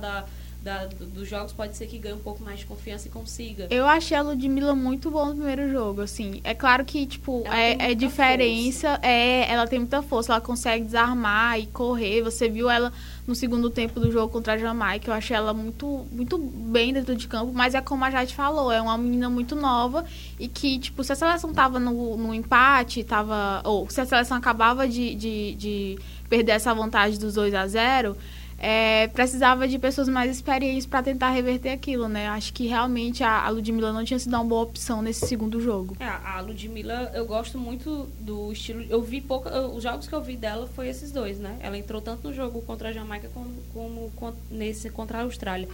[0.65, 3.67] da, do- dos jogos, pode ser que ganhe um pouco mais de confiança e consiga.
[3.69, 6.41] Eu achei a Ludmilla muito boa no primeiro jogo, assim.
[6.43, 8.99] É claro que, tipo, Ela é, é diferença.
[9.03, 12.23] É, ela tem muita força, ela consegue desarmar e correr.
[12.23, 12.91] Você viu ela
[13.27, 15.09] no segundo tempo do jogo contra a Jamaica.
[15.09, 18.71] Eu achei ela muito, muito bem dentro de campo, mas é como a Jade falou,
[18.71, 20.03] é uma menina muito nova
[20.39, 23.61] e que, tipo, se a seleção tava no, no empate, tava.
[23.63, 28.17] Ou se a seleção acabava de, de, de perder essa vantagem dos 2 a 0
[28.57, 32.27] é, precisava de pessoas mais experientes para tentar reverter aquilo, né?
[32.29, 35.95] Acho que realmente a, a Ludmilla não tinha sido uma boa opção nesse segundo jogo.
[35.99, 38.83] É, a Ludmilla, eu gosto muito do estilo.
[38.89, 39.49] Eu vi pouco.
[39.49, 41.57] os jogos que eu vi dela foi esses dois, né?
[41.59, 45.67] Ela entrou tanto no jogo contra a Jamaica como, como con- nesse contra a Austrália.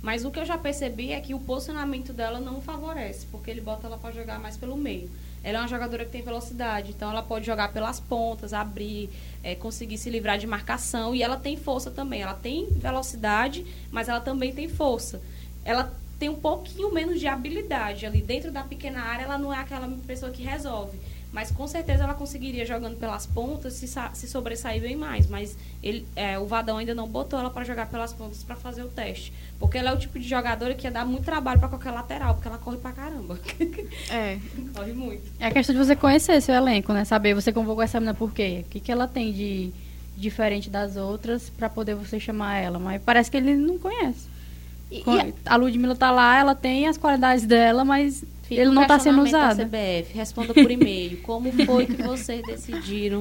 [0.00, 3.60] Mas o que eu já percebi é que o posicionamento dela não favorece, porque ele
[3.60, 5.10] bota ela para jogar mais pelo meio.
[5.42, 9.08] Ela é uma jogadora que tem velocidade, então ela pode jogar pelas pontas, abrir,
[9.42, 11.14] é, conseguir se livrar de marcação.
[11.14, 12.22] E ela tem força também.
[12.22, 15.20] Ela tem velocidade, mas ela também tem força.
[15.64, 18.20] Ela tem um pouquinho menos de habilidade ali.
[18.20, 20.98] Dentro da pequena área, ela não é aquela pessoa que resolve.
[21.30, 25.28] Mas com certeza ela conseguiria, jogando pelas pontas, se, se sobressair bem mais.
[25.28, 28.82] Mas ele, é, o Vadão ainda não botou ela para jogar pelas pontas para fazer
[28.82, 29.30] o teste.
[29.60, 32.34] Porque ela é o tipo de jogadora que ia dar muito trabalho para qualquer lateral,
[32.34, 33.38] porque ela corre pra caramba.
[34.10, 34.38] É.
[34.74, 35.22] corre muito.
[35.38, 37.04] É a questão de você conhecer seu elenco, né?
[37.04, 38.64] Saber você convocou essa menina por quê?
[38.66, 39.70] O que, que ela tem de
[40.16, 42.78] diferente das outras pra poder você chamar ela.
[42.78, 44.26] Mas parece que ele não conhece.
[44.90, 48.70] E, e a- A Ludmilla tá lá, ela tem as qualidades dela, mas Fica ele
[48.70, 49.62] não tá sendo usado.
[49.62, 50.14] CBF.
[50.14, 51.18] Responda por e-mail.
[51.22, 53.20] Como foi que vocês decidiram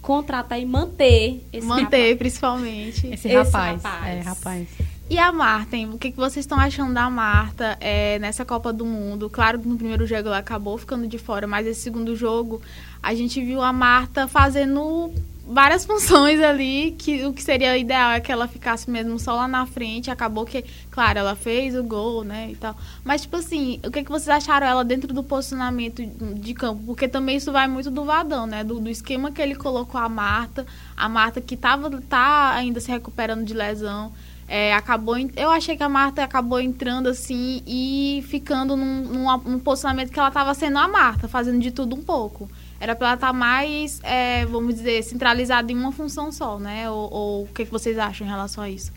[0.00, 3.06] contratar e manter esse manter, principalmente.
[3.08, 3.82] Esse, Esse rapaz.
[3.82, 4.16] rapaz.
[4.16, 4.68] É, rapaz.
[5.08, 5.90] E a Marta, hein?
[5.92, 9.28] o que, que vocês estão achando da Marta é, nessa Copa do Mundo?
[9.28, 12.62] Claro que no primeiro jogo ela acabou ficando de fora, mas esse segundo jogo
[13.02, 15.12] a gente viu a Marta fazendo
[15.46, 19.48] várias funções ali, que o que seria ideal é que ela ficasse mesmo só lá
[19.48, 20.10] na frente.
[20.10, 22.76] Acabou que, claro, ela fez o gol, né, e tal.
[23.04, 26.04] Mas, tipo assim, o que, que vocês acharam ela dentro do posicionamento
[26.34, 26.82] de campo?
[26.86, 30.08] Porque também isso vai muito do Vadão, né, do, do esquema que ele colocou a
[30.08, 30.66] Marta.
[30.96, 34.12] A Marta que tava, tá ainda se recuperando de lesão.
[34.46, 39.58] É, acabou eu achei que a Marta acabou entrando assim e ficando num, num, num
[39.58, 42.48] posicionamento que ela estava sendo a Marta, fazendo de tudo um pouco.
[42.80, 46.90] Era para ela estar mais, é, vamos dizer, centralizada em uma função só, né?
[46.90, 48.92] Ou, o que, que vocês acham em relação a isso?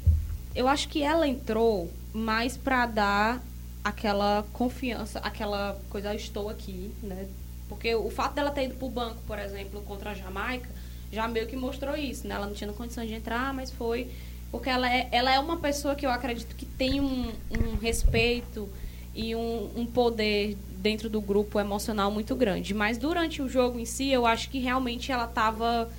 [0.56, 3.42] Eu acho que ela entrou mais para dar
[3.84, 7.28] aquela confiança, aquela coisa, eu estou aqui, né?
[7.70, 10.70] Porque o fato dela ter ido pro banco, por exemplo, contra a Jamaica,
[11.12, 12.36] já meio que mostrou isso, né?
[12.36, 14.10] Ela não tinha condições de entrar, mas foi.
[14.52, 18.68] Porque ela é, ela é uma pessoa que eu acredito que tem um, um respeito
[19.14, 22.74] e um, um poder dentro do grupo emocional muito grande.
[22.74, 25.90] Mas durante o jogo em si, eu acho que realmente ela estava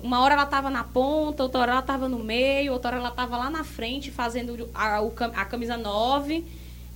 [0.00, 3.08] uma hora ela estava na ponta, outra hora ela estava no meio, outra hora ela
[3.08, 5.00] estava lá na frente fazendo a,
[5.34, 6.44] a camisa 9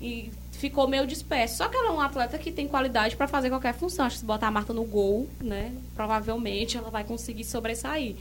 [0.00, 1.56] e ficou meio disperso.
[1.56, 4.06] Só que ela é um atleta que tem qualidade para fazer qualquer função.
[4.06, 8.14] Acho que se botar a Marta no gol, né, provavelmente ela vai conseguir sobressair.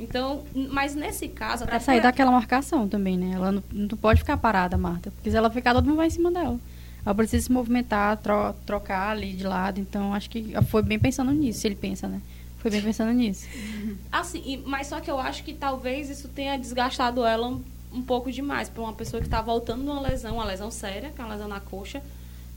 [0.00, 3.36] Então, mas nesse caso, Pra sair daquela marcação também, né?
[3.36, 5.12] Ela não, não pode ficar parada, Marta.
[5.12, 6.58] Porque se ela ficar, todo mundo vai em cima dela.
[7.04, 9.80] Ela precisa se movimentar, tro trocar ali de lado.
[9.80, 12.20] Então, acho que foi bem pensando nisso, se ele pensa, né?
[12.58, 13.46] Foi bem pensando nisso.
[14.10, 17.60] Assim, mas só que eu acho que talvez isso tenha desgastado ela um,
[17.92, 21.10] um pouco demais para uma pessoa que está voltando de uma lesão, uma lesão séria,
[21.10, 22.00] que é uma lesão na coxa.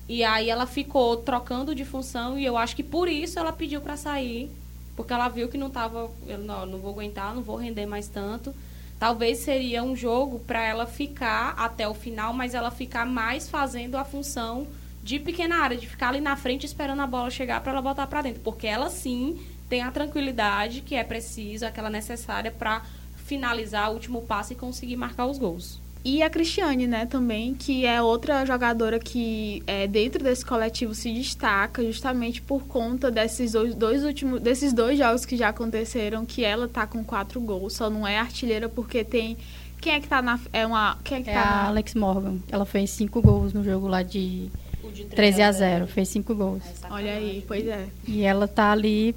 [0.08, 3.82] E aí ela ficou trocando de função e eu acho que por isso ela pediu
[3.82, 4.52] para sair,
[4.96, 8.08] porque ela viu que não tava, eu não, não vou aguentar, não vou render mais
[8.08, 8.54] tanto.
[9.00, 13.98] Talvez seria um jogo para ela ficar até o final, mas ela ficar mais fazendo
[13.98, 14.68] a função
[15.04, 18.08] de pequena área, de ficar ali na frente esperando a bola chegar para ela botar
[18.08, 22.82] para dentro, porque ela sim tem a tranquilidade que é preciso, aquela necessária para
[23.16, 25.85] finalizar o último passo e conseguir marcar os gols.
[26.06, 31.12] E a Cristiane, né, também, que é outra jogadora que é, dentro desse coletivo se
[31.12, 36.46] destaca justamente por conta desses dois, dois, últimos, desses dois jogos que já aconteceram, que
[36.46, 39.36] ela tá com quatro gols, só não é artilheira porque tem.
[39.82, 40.40] Quem é que tá na.
[40.54, 40.96] É uma.
[41.04, 41.68] Quem é que é tá a na...
[41.70, 42.38] Alex Morgan.
[42.52, 44.52] Ela fez cinco gols no jogo lá de,
[44.94, 45.88] de 13 a 0.
[45.88, 46.62] Fez cinco gols.
[46.84, 47.88] É Olha aí, pois é.
[48.08, 49.16] E ela tá ali.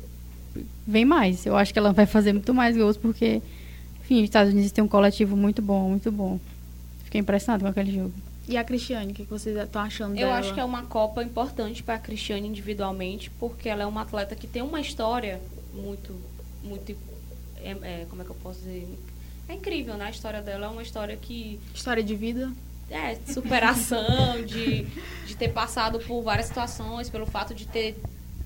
[0.87, 1.45] Vem mais.
[1.45, 3.43] Eu acho que ela vai fazer muito mais gols porque.
[4.01, 6.41] Enfim, os Estados Unidos tem um coletivo muito bom, muito bom.
[7.09, 8.13] Fiquei impressionado com aquele jogo.
[8.47, 10.39] E a Cristiane, o que vocês estão achando Eu dela?
[10.39, 14.37] acho que é uma Copa importante para a Cristiane individualmente, porque ela é uma atleta
[14.37, 15.41] que tem uma história
[15.73, 16.15] muito,
[16.63, 16.95] muito,
[17.57, 18.87] é, é, como é que eu posso dizer?
[19.49, 20.05] É incrível, né?
[20.05, 21.59] A história dela é uma história que...
[21.75, 22.53] História de vida?
[22.91, 24.85] É, de superação, de,
[25.27, 27.99] de ter passado por várias situações, pelo fato de ter,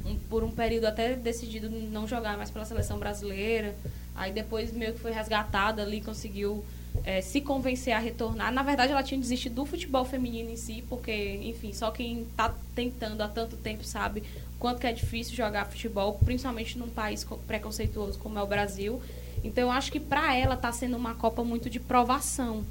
[0.04, 3.74] um, por um período até decidido não jogar mais pela seleção brasileira.
[4.14, 6.64] Aí depois meio que foi resgatada ali, conseguiu
[7.04, 8.52] é, se convencer a retornar.
[8.52, 12.54] Na verdade, ela tinha desistido do futebol feminino em si, porque, enfim, só quem está
[12.74, 14.22] tentando há tanto tempo sabe
[14.58, 19.02] quanto que é difícil jogar futebol, principalmente num país preconceituoso como é o Brasil.
[19.42, 22.64] Então, eu acho que para ela está sendo uma Copa muito de provação,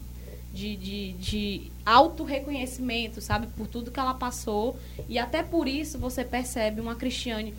[0.54, 3.48] de, de, de auto-reconhecimento, sabe?
[3.48, 4.78] Por tudo que ela passou.
[5.10, 7.54] E até por isso você percebe uma Cristiane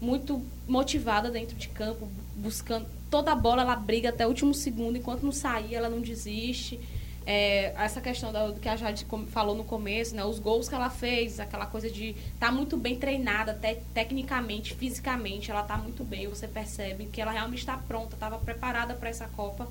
[0.00, 4.98] muito motivada dentro de campo, buscando toda a bola, ela briga até o último segundo,
[4.98, 6.80] enquanto não sair, ela não desiste.
[7.24, 10.90] É, essa questão do que a Jade falou no começo, né, os gols que ela
[10.90, 16.02] fez, aquela coisa de estar tá muito bem treinada, te, tecnicamente, fisicamente, ela está muito
[16.02, 16.26] bem.
[16.26, 19.68] Você percebe que ela realmente está pronta, estava preparada para essa Copa.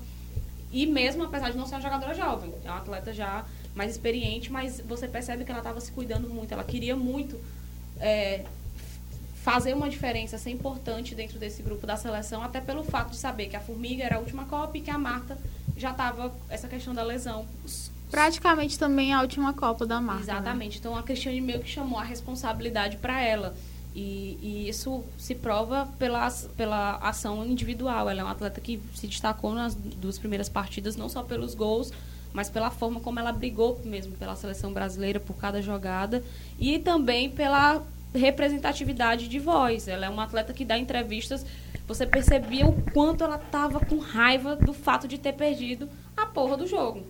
[0.72, 4.50] E mesmo apesar de não ser uma jogadora jovem, é uma atleta já mais experiente,
[4.50, 7.38] mas você percebe que ela estava se cuidando muito, ela queria muito
[8.00, 8.46] é,
[9.44, 13.46] fazer uma diferença, ser importante dentro desse grupo da seleção, até pelo fato de saber
[13.46, 15.36] que a Formiga era a última Copa e que a Marta
[15.76, 17.44] já estava essa questão da lesão.
[18.10, 20.24] Praticamente também a última Copa da Marta.
[20.24, 20.32] Né?
[20.32, 20.70] Exatamente.
[20.72, 20.76] Né?
[20.78, 23.54] Então a Cristiane meio que chamou a responsabilidade para ela.
[23.94, 26.26] E, e, isso se prova pela,
[26.56, 28.08] pela ação individual.
[28.08, 31.92] Ela é uma atleta que se destacou nas duas primeiras partidas, não só pelos gols,
[32.32, 36.24] mas pela forma como ela brigou mesmo pela seleção brasileira, por cada jogada,
[36.58, 37.82] e também pela
[38.14, 39.88] representatividade de voz.
[39.88, 41.44] Ela é uma atleta que dá entrevistas.
[41.86, 46.56] Você percebia o quanto ela estava com raiva do fato de ter perdido a porra
[46.56, 47.04] do jogo.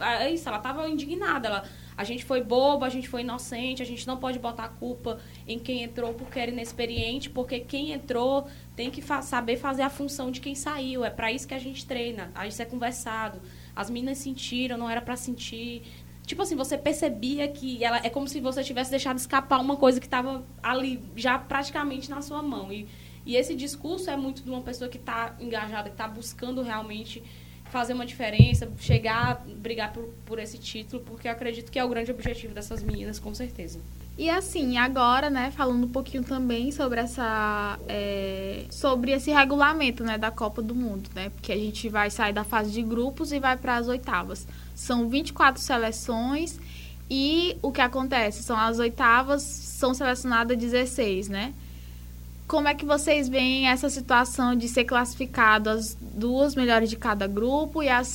[0.00, 1.48] É isso, ela estava indignada.
[1.48, 1.64] Ela,
[1.96, 5.18] a gente foi bobo, a gente foi inocente, a gente não pode botar a culpa
[5.46, 9.90] em quem entrou porque era inexperiente, porque quem entrou tem que fa saber fazer a
[9.90, 11.04] função de quem saiu.
[11.04, 13.42] É para isso que a gente treina, a gente é conversado.
[13.76, 15.82] As meninas sentiram, não era para sentir
[16.26, 20.00] tipo assim, você percebia que ela é como se você tivesse deixado escapar uma coisa
[20.00, 22.72] que estava ali já praticamente na sua mão.
[22.72, 22.88] E,
[23.26, 27.22] e esse discurso é muito de uma pessoa que está engajada, que está buscando realmente
[27.66, 31.88] fazer uma diferença, chegar, brigar por, por esse título, porque eu acredito que é o
[31.88, 33.80] grande objetivo dessas meninas, com certeza.
[34.16, 37.78] E assim, agora, né, falando um pouquinho também sobre essa.
[37.88, 41.30] É, sobre esse regulamento, né, da Copa do Mundo, né?
[41.30, 44.46] Porque a gente vai sair da fase de grupos e vai para as oitavas.
[44.74, 46.60] São 24 seleções
[47.10, 48.42] e o que acontece?
[48.44, 51.52] São as oitavas, são selecionadas 16, né?
[52.46, 57.26] Como é que vocês veem essa situação de ser classificado as duas melhores de cada
[57.26, 58.06] grupo e as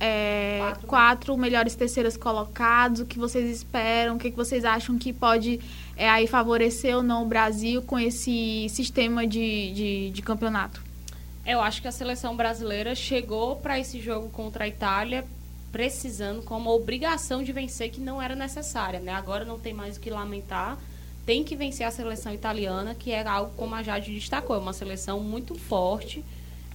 [0.00, 3.02] é, quatro, quatro melhores terceiras colocados?
[3.02, 4.16] O que vocês esperam?
[4.16, 5.60] O que, vocês acham que pode
[5.96, 10.82] é, aí favorecer ou não o Brasil com esse sistema de, de, de campeonato?
[11.46, 15.24] Eu acho que a seleção brasileira chegou para esse jogo contra a Itália
[15.70, 19.12] precisando com uma obrigação de vencer que não era necessária, né?
[19.12, 20.76] Agora não tem mais o que lamentar,
[21.24, 24.72] tem que vencer a seleção italiana, que é algo como a Jade destacou, é uma
[24.72, 26.24] seleção muito forte.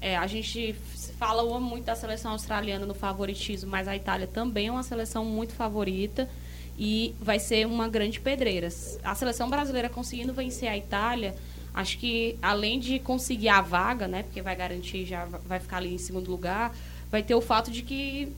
[0.01, 0.75] É, a gente
[1.17, 5.53] fala muito da seleção australiana no favoritismo, mas a Itália também é uma seleção muito
[5.53, 6.29] favorita
[6.77, 8.67] e vai ser uma grande pedreira.
[9.03, 11.35] A seleção brasileira conseguindo vencer a Itália,
[11.73, 15.93] acho que além de conseguir a vaga, né, porque vai garantir já vai ficar ali
[15.93, 16.75] em segundo lugar,
[17.09, 18.31] vai ter o fato de que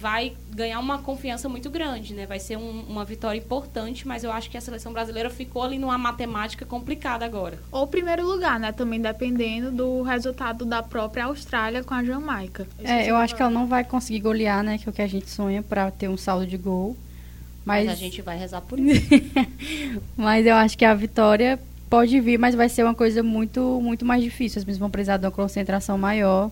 [0.00, 2.24] vai ganhar uma confiança muito grande, né?
[2.24, 5.78] Vai ser um, uma vitória importante, mas eu acho que a seleção brasileira ficou ali
[5.78, 7.58] numa matemática complicada agora.
[7.72, 8.70] Ou primeiro lugar, né?
[8.70, 12.66] Também dependendo do resultado da própria Austrália com a Jamaica.
[12.82, 14.78] É, eu acho que ela não vai conseguir golear, né?
[14.78, 16.96] Que é o que a gente sonha para ter um saldo de gol.
[17.64, 17.86] Mas...
[17.86, 19.02] mas a gente vai rezar por isso.
[20.16, 21.58] mas eu acho que a vitória
[21.90, 24.60] pode vir, mas vai ser uma coisa muito, muito mais difícil.
[24.60, 26.50] As meninas vão precisar de uma concentração maior,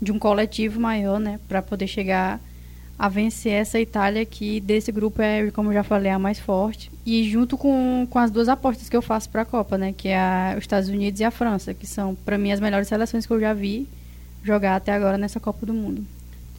[0.00, 1.38] de um coletivo maior, né?
[1.46, 2.40] Para poder chegar
[3.00, 6.92] a vencer essa Itália que desse grupo é, como eu já falei, a mais forte.
[7.06, 10.08] E junto com, com as duas apostas que eu faço para a Copa, né, que
[10.08, 13.24] é a, os Estados Unidos e a França, que são para mim as melhores seleções
[13.24, 13.88] que eu já vi
[14.44, 16.04] jogar até agora nessa Copa do Mundo.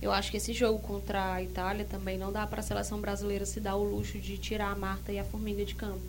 [0.02, 3.46] Eu acho que esse jogo contra a Itália também não dá para a seleção brasileira
[3.46, 6.02] se dar o luxo de tirar a Marta e a Formiga de campo.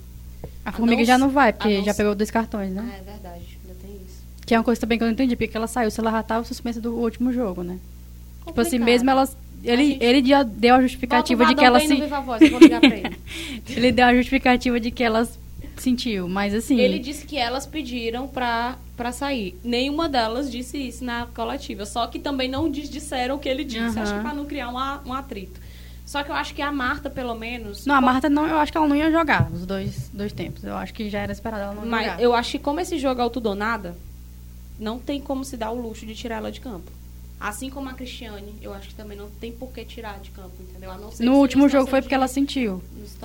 [0.65, 2.91] A, a Formiga não, já não vai, porque não já pegou dois cartões, né?
[2.91, 4.23] Ah, é verdade, ainda tem isso.
[4.47, 6.21] Que é uma coisa também que eu não entendi, porque ela saiu se ela já
[6.21, 7.79] estava suspensa do último jogo, né?
[8.41, 8.47] Complicado.
[8.47, 9.29] Tipo assim, mesmo ela
[9.65, 10.05] ele, gente...
[10.05, 11.93] ele já deu a justificativa de que ela se.
[11.93, 12.03] ele.
[13.69, 15.29] ele deu a justificativa de que ela
[15.77, 16.79] sentiu, mas assim.
[16.79, 19.59] Ele disse que elas pediram pra, pra sair.
[19.65, 21.85] Nenhuma delas disse isso na coletiva.
[21.85, 23.97] Só que também não disseram o que ele disse.
[23.97, 24.03] Uhum.
[24.03, 25.61] Acho que pra não criar um, um atrito.
[26.05, 27.87] Só que eu acho que a Marta, pelo menos.
[27.87, 30.65] Não, a Marta não, eu acho que ela não ia jogar os dois, dois tempos.
[30.65, 32.23] Eu acho que já era esperado ela não Mas jogar.
[32.23, 33.97] eu acho que como esse jogo é tudo ou nada,
[34.79, 36.91] não tem como se dar o luxo de tirar ela de campo.
[37.43, 40.53] Assim como a Cristiane, eu acho que também não tem por que tirar de campo,
[40.61, 40.93] entendeu?
[41.19, 42.81] no último jogo foi porque ela sentiu.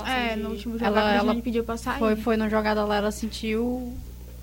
[0.07, 0.41] É, de...
[0.41, 1.99] no último jogo ela, ela pediu pra sair.
[1.99, 3.93] Foi, foi na jogada lá, ela sentiu.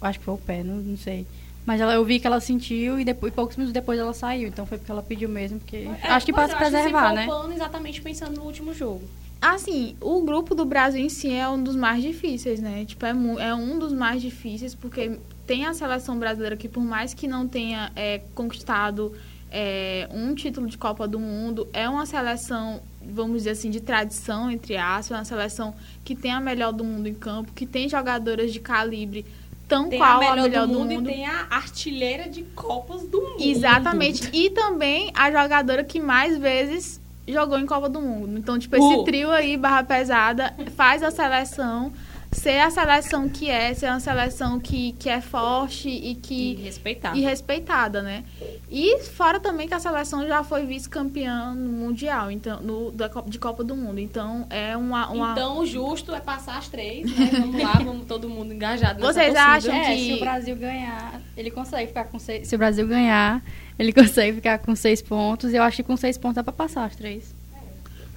[0.00, 1.26] Acho que foi o pé, não, não sei.
[1.66, 4.46] Mas ela, eu vi que ela sentiu e depois, poucos minutos depois ela saiu.
[4.46, 5.88] Então foi porque ela pediu mesmo, porque.
[6.02, 7.26] É, acho que para se preservar, né?
[7.52, 9.02] exatamente pensando no último jogo.
[9.42, 12.84] Assim, o grupo do Brasil em si é um dos mais difíceis, né?
[12.84, 13.10] Tipo, é,
[13.40, 17.48] é um dos mais difíceis, porque tem a seleção brasileira que, por mais que não
[17.48, 19.12] tenha é, conquistado
[19.56, 24.50] é, um título de Copa do Mundo, é uma seleção, vamos dizer assim, de tradição,
[24.50, 27.88] entre aspas, é uma seleção que tem a melhor do mundo em campo, que tem
[27.88, 29.24] jogadoras de calibre
[29.68, 31.08] tão tem qual a melhor, a melhor do, do, mundo, mundo.
[31.08, 33.36] E tem a artilheira de Copas do Mundo.
[33.38, 34.28] Exatamente.
[34.32, 38.36] E também a jogadora que mais vezes jogou em Copa do Mundo.
[38.36, 39.04] Então, tipo, esse uh.
[39.04, 41.92] trio aí, barra pesada, faz a seleção
[42.34, 46.54] ser a seleção que é, ser uma seleção que, que é forte e que e
[46.56, 47.16] respeitada.
[47.16, 48.24] e respeitada, né?
[48.70, 53.62] E fora também que a seleção já foi vice-campeã mundial, então no da de Copa
[53.62, 53.98] do Mundo.
[53.98, 55.32] Então é uma, uma...
[55.32, 57.30] Então o justo é passar as três, né?
[57.32, 61.50] Vamos lá, vamos todo mundo engajado Vocês acham é, que se o Brasil ganhar, ele
[61.50, 63.42] consegue ficar com seis, se o Brasil ganhar,
[63.78, 65.52] ele consegue ficar com seis pontos.
[65.52, 67.34] E eu acho que com seis pontos dá para passar as três.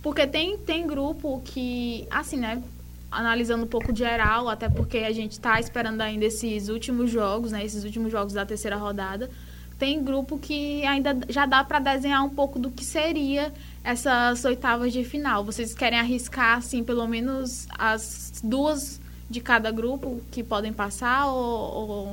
[0.01, 2.61] Porque tem, tem grupo que, assim, né?
[3.11, 7.63] Analisando um pouco geral, até porque a gente está esperando ainda esses últimos jogos, né,
[7.63, 9.29] esses últimos jogos da terceira rodada.
[9.79, 13.53] Tem grupo que ainda já dá para desenhar um pouco do que seria
[13.83, 15.43] essas oitavas de final.
[15.43, 18.99] Vocês querem arriscar, assim, pelo menos as duas
[19.29, 22.05] de cada grupo que podem passar ou, ou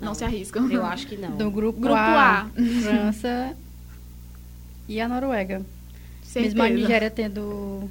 [0.00, 0.70] não, não, se arriscam?
[0.70, 1.36] Eu acho que não.
[1.36, 2.50] Do grupo, grupo A, A.
[2.82, 3.54] França
[4.88, 5.62] e a Noruega.
[6.24, 6.56] Certeza.
[6.56, 7.90] Mesmo a Nigéria tendo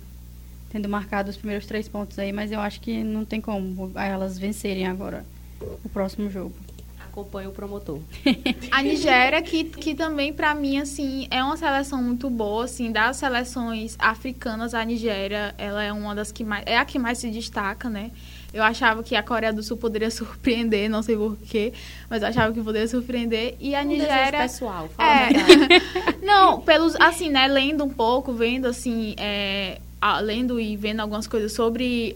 [0.74, 4.40] tendo marcado os primeiros três pontos aí, mas eu acho que não tem como elas
[4.40, 5.24] vencerem agora
[5.62, 6.52] o próximo jogo.
[7.00, 8.00] Acompanha o promotor.
[8.72, 13.18] a Nigéria, que, que também, para mim, assim, é uma seleção muito boa, assim, das
[13.18, 17.30] seleções africanas, a Nigéria, ela é uma das que mais, é a que mais se
[17.30, 18.10] destaca, né?
[18.52, 21.72] Eu achava que a Coreia do Sul poderia surpreender, não sei porquê,
[22.10, 23.56] mas eu achava que poderia surpreender.
[23.60, 24.40] E a um Nigéria.
[24.40, 25.30] pessoal, fala é...
[26.26, 29.80] não, pelos, assim, né, lendo um pouco, vendo, assim, é,
[30.22, 32.16] lendo e vendo algumas coisas sobre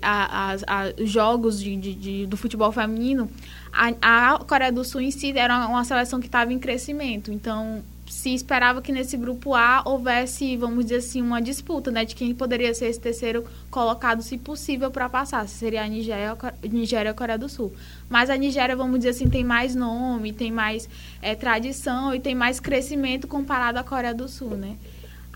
[0.97, 3.29] os jogos de, de, de, do futebol feminino,
[3.71, 7.31] a, a, Coreia do Sul em si era uma seleção que estava em crescimento.
[7.31, 12.15] Então, se esperava que nesse grupo A houvesse, vamos dizer assim, uma disputa, né, de
[12.15, 15.47] quem poderia ser esse terceiro colocado, se possível, para passar.
[15.47, 17.73] Se seria a Nigéria, Nigéria ou a Coreia do Sul.
[18.09, 20.89] Mas a Nigéria, vamos dizer assim, tem mais nome, tem mais
[21.21, 24.77] é, tradição e tem mais crescimento comparado à Coreia do Sul, né?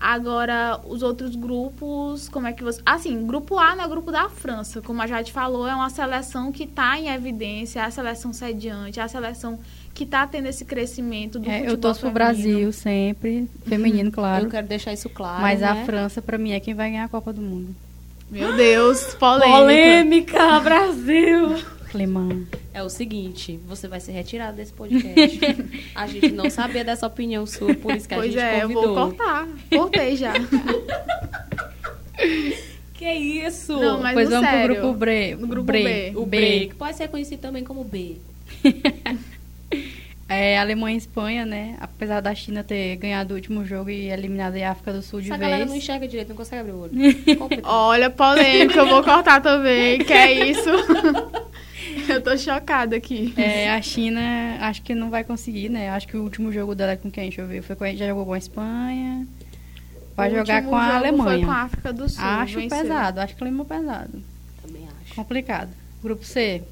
[0.04, 2.82] Agora, os outros grupos, como é que você.
[2.84, 5.88] Assim, grupo A não é o grupo da França, como a Jade falou, é uma
[5.90, 9.60] seleção que está em evidência, é a seleção sediante, é a seleção
[9.94, 14.46] que está tendo esse crescimento do é, futebol Eu torço pro Brasil sempre, feminino, claro.
[14.46, 15.40] Eu quero deixar isso claro.
[15.40, 15.68] Mas né?
[15.68, 17.72] a França, para mim, é quem vai ganhar a Copa do Mundo.
[18.28, 19.56] Meu Deus, polêmica.
[19.56, 21.62] Polêmica, Brasil!
[21.92, 22.46] Clemão.
[22.72, 25.38] É o seguinte, você vai ser retirado desse podcast.
[25.94, 28.82] a gente não sabia dessa opinião sua, por isso que pois a gente é, convidou.
[28.82, 29.46] eu vou cortar.
[29.70, 30.32] Cortei já.
[32.94, 33.78] que isso?
[33.78, 35.36] Não, mas pois vamos sério, pro grupo B.
[35.36, 35.82] No grupo B.
[35.82, 36.12] B.
[36.16, 38.16] O B, que pode ser conhecido também como B.
[40.28, 41.76] É, Alemanha e Espanha, né?
[41.78, 45.26] Apesar da China ter ganhado o último jogo e eliminado a África do Sul de
[45.28, 45.50] Essa vez.
[45.50, 46.92] galera não enxerga direito, não consegue abrir o olho.
[47.62, 49.98] Olha, polêmica, eu vou cortar também.
[49.98, 50.70] Que é isso?
[52.08, 53.32] Eu tô chocada aqui.
[53.36, 54.20] É, a China
[54.60, 55.90] acho que não vai conseguir, né?
[55.90, 57.24] Acho que o último jogo dela é com quem?
[57.24, 57.62] Deixa eu ver.
[57.62, 59.26] Foi com a, já jogou com a Espanha.
[60.16, 61.38] Vai O jogar com a jogo Alemanha.
[61.38, 62.22] Foi com a África do Sul.
[62.24, 62.78] acho venceu.
[62.78, 64.22] pesado, acho que o Lima pesado.
[64.62, 65.14] Também acho.
[65.14, 65.70] Complicado.
[66.02, 66.62] Grupo C.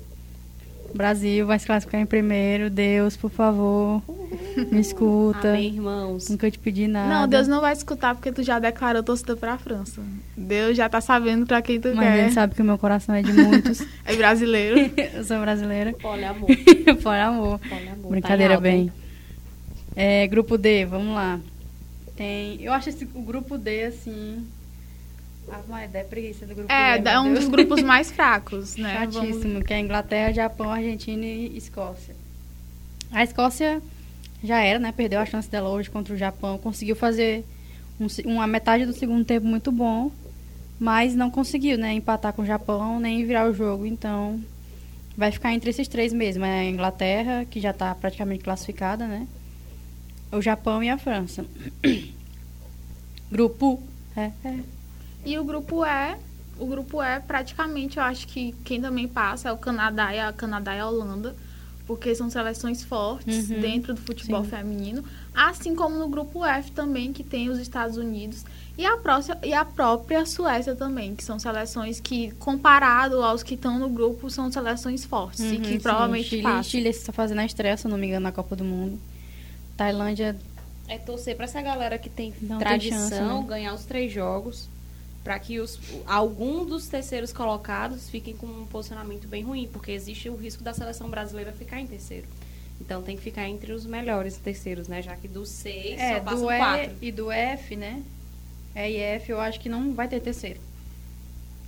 [0.94, 2.68] Brasil vai se classificar em primeiro.
[2.70, 4.02] Deus, por favor,
[4.70, 5.50] me escuta.
[5.50, 6.28] Amém, irmãos.
[6.28, 7.08] Nunca te pedi nada.
[7.08, 10.00] Não, Deus não vai escutar porque tu já declarou torcida pra França.
[10.36, 12.18] Deus já tá sabendo pra quem tu Mas quer.
[12.24, 13.82] ele sabe que o meu coração é de muitos.
[14.04, 14.90] É brasileiro.
[15.14, 15.94] eu sou brasileira.
[16.02, 16.48] Olha, amor.
[17.02, 17.60] Por amor.
[17.70, 18.10] Olha, amor.
[18.10, 18.92] Brincadeira tá em bem.
[19.94, 21.38] É, grupo D, vamos lá.
[22.16, 22.60] Tem.
[22.60, 24.44] Eu acho esse, o grupo D, assim.
[25.50, 27.40] Ah, é preguiça do grupo É, é um Deus.
[27.40, 29.06] dos grupos mais fracos, né?
[29.10, 32.14] Vamos- Chatíssimo, que é Inglaterra, Japão, Argentina e Escócia.
[33.10, 33.82] A Escócia
[34.42, 34.92] já era, né?
[34.92, 36.58] Perdeu a chance dela hoje contra o Japão.
[36.58, 37.44] Conseguiu fazer
[37.98, 40.10] um uma metade do segundo tempo muito bom,
[40.78, 41.92] mas não conseguiu, né?
[41.92, 43.84] Empatar com o Japão, nem virar o jogo.
[43.84, 44.40] Então,
[45.16, 46.44] vai ficar entre esses três mesmo.
[46.44, 49.26] É a Inglaterra, que já está praticamente classificada, né?
[50.32, 51.44] O Japão e a França.
[53.30, 53.82] Grupo.
[54.16, 54.54] É, é.
[55.24, 56.16] E o grupo E,
[56.58, 60.32] o grupo E, praticamente, eu acho que quem também passa é o Canadá e a
[60.32, 61.34] Canadá e a Holanda,
[61.86, 64.50] porque são seleções fortes Uhum, dentro do futebol sim.
[64.50, 65.04] feminino,
[65.34, 68.44] assim como no grupo F também, que tem os Estados Unidos
[68.78, 73.54] e a, próxima, e a própria Suécia também, que são seleções que, comparado aos que
[73.54, 75.78] estão no grupo, são seleções fortes e Uhum, que sim.
[75.80, 76.62] provavelmente Chile, passam.
[76.62, 78.98] Chile está fazendo a estreia, se eu não me engano, na Copa do Mundo.
[79.76, 80.36] Tailândia
[80.88, 83.44] É torcer pra essa galera que tem Não tem tradição chance, né?
[83.48, 84.68] ganhar os três jogos.
[85.22, 90.30] Pra que os, algum dos terceiros colocados fiquem com um posicionamento bem ruim, porque existe
[90.30, 92.26] o risco da seleção brasileira ficar em terceiro.
[92.80, 95.02] Então tem que ficar entre os melhores terceiros, né?
[95.02, 96.96] Já que dos seis É, só passam do E quatro.
[97.02, 98.02] e do F, né?
[98.74, 100.58] E e F, eu acho que não vai ter terceiro.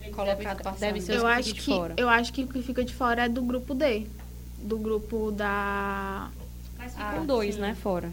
[0.01, 0.81] Eles colocado passando.
[0.81, 1.95] Deve ser Eu acho que fora.
[1.99, 4.07] eu acho que o que fica de fora é do grupo D,
[4.63, 6.31] do grupo da
[6.79, 7.61] Mas ficam Ah, dois, sim.
[7.61, 7.75] né?
[7.81, 8.11] Fora.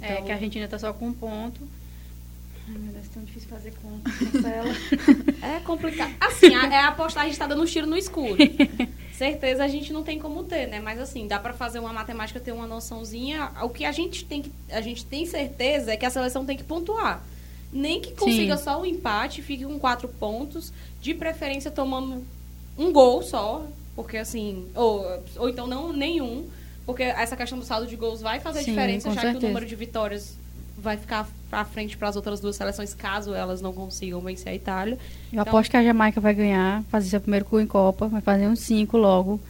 [0.00, 1.60] É, Então, que a Argentina tá só com um ponto.
[2.68, 4.10] Ai, meu Deus, é tão difícil fazer conta.
[5.42, 6.14] É complicado.
[6.20, 8.36] Assim, a- é apostar, a gente tá dando um tiro no escuro.
[9.12, 10.80] Certeza a gente não tem como ter, né?
[10.80, 13.50] Mas assim, dá pra fazer uma matemática, ter uma noçãozinha.
[13.62, 14.52] O que a gente tem que.
[14.70, 17.22] A gente tem certeza é que a seleção tem que pontuar.
[17.72, 18.64] Nem que consiga Sim.
[18.64, 22.24] só o empate, fique com quatro pontos, de preferência tomando
[22.76, 23.66] um gol só.
[23.94, 24.66] Porque assim.
[24.74, 25.04] Ou,
[25.36, 26.48] ou então não nenhum.
[26.86, 29.44] Porque essa questão do saldo de gols vai fazer Sim, diferença, já que certeza.
[29.46, 30.36] o número de vitórias
[30.76, 31.28] vai ficar
[31.60, 34.98] à frente para as outras duas seleções, caso elas não consigam vencer a Itália.
[35.32, 38.46] Eu aposto que a Jamaica vai ganhar, fazer seu primeiro gol em Copa, vai fazer
[38.48, 39.40] uns cinco logo.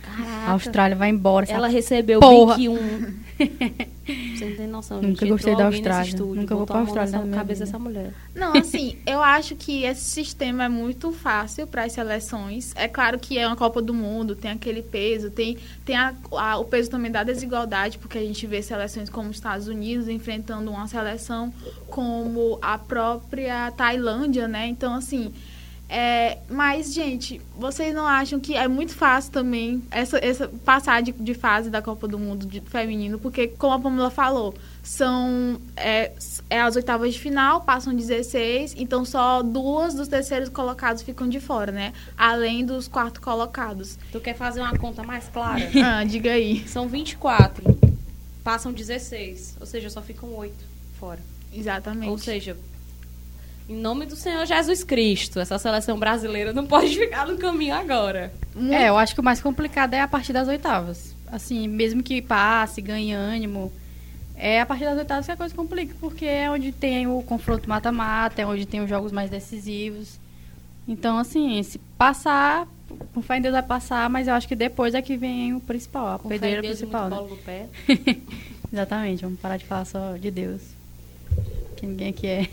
[0.47, 1.47] A Austrália vai embora.
[1.51, 2.57] Ela recebeu porra.
[2.57, 3.23] 1.
[4.37, 4.97] Você não tem noção.
[5.01, 5.31] Nunca gente.
[5.31, 6.09] gostei Entrou da Austrália.
[6.09, 8.13] estúdio, Nunca vou pra a Austrália nessa na minha cabeça dessa mulher.
[8.35, 12.73] Não, assim, eu acho que esse sistema é muito fácil para as seleções.
[12.77, 16.59] É claro que é uma Copa do Mundo, tem aquele peso, tem, tem a- a-
[16.59, 20.71] o peso também da desigualdade, porque a gente vê seleções como os Estados Unidos enfrentando
[20.71, 21.53] uma seleção
[21.93, 24.67] como a própria Tailândia, né?
[24.67, 25.31] Então, assim.
[25.89, 31.13] é, mas, gente, vocês não acham que é muito fácil também essa, essa passar de,
[31.13, 33.19] de fase da Copa do Mundo de- feminino?
[33.19, 36.13] Porque, como a Pamela falou, são é,
[36.49, 41.41] é as oitavas de final, passam 16, então só duas dos terceiros colocados ficam de
[41.41, 41.93] fora, né?
[42.17, 43.99] Além dos quartos colocados.
[44.11, 45.61] Tu quer fazer uma conta mais clara?
[45.85, 46.67] Ah, diga aí.
[46.67, 47.63] São 24.
[48.43, 49.59] Passam 16.
[49.61, 50.55] Ou seja, só ficam 8
[50.99, 51.21] fora.
[51.55, 52.09] Exatamente.
[52.11, 52.57] Ou seja,
[53.69, 58.33] em nome do Senhor Jesus Cristo, essa seleção brasileira não pode ficar no caminho agora.
[58.55, 61.15] Muito- É, eu acho que o mais complicado é a partir das oitavas.
[61.31, 63.73] Assim, mesmo que passe, ganhe ânimo,
[64.37, 67.69] é a partir das oitavas que a coisa complica, porque é onde tem o confronto
[67.69, 70.19] mata-mata, é onde tem os jogos mais decisivos.
[70.87, 72.67] Então, assim, se passar,
[73.15, 75.61] com fé em Deus vai passar, mas eu acho que depois é que vem o
[75.61, 77.69] principal, a Com pedreira principal, né?
[78.73, 80.61] Exatamente, vamos parar de falar só de Deus.
[81.83, 82.49] Que ninguém aqui é.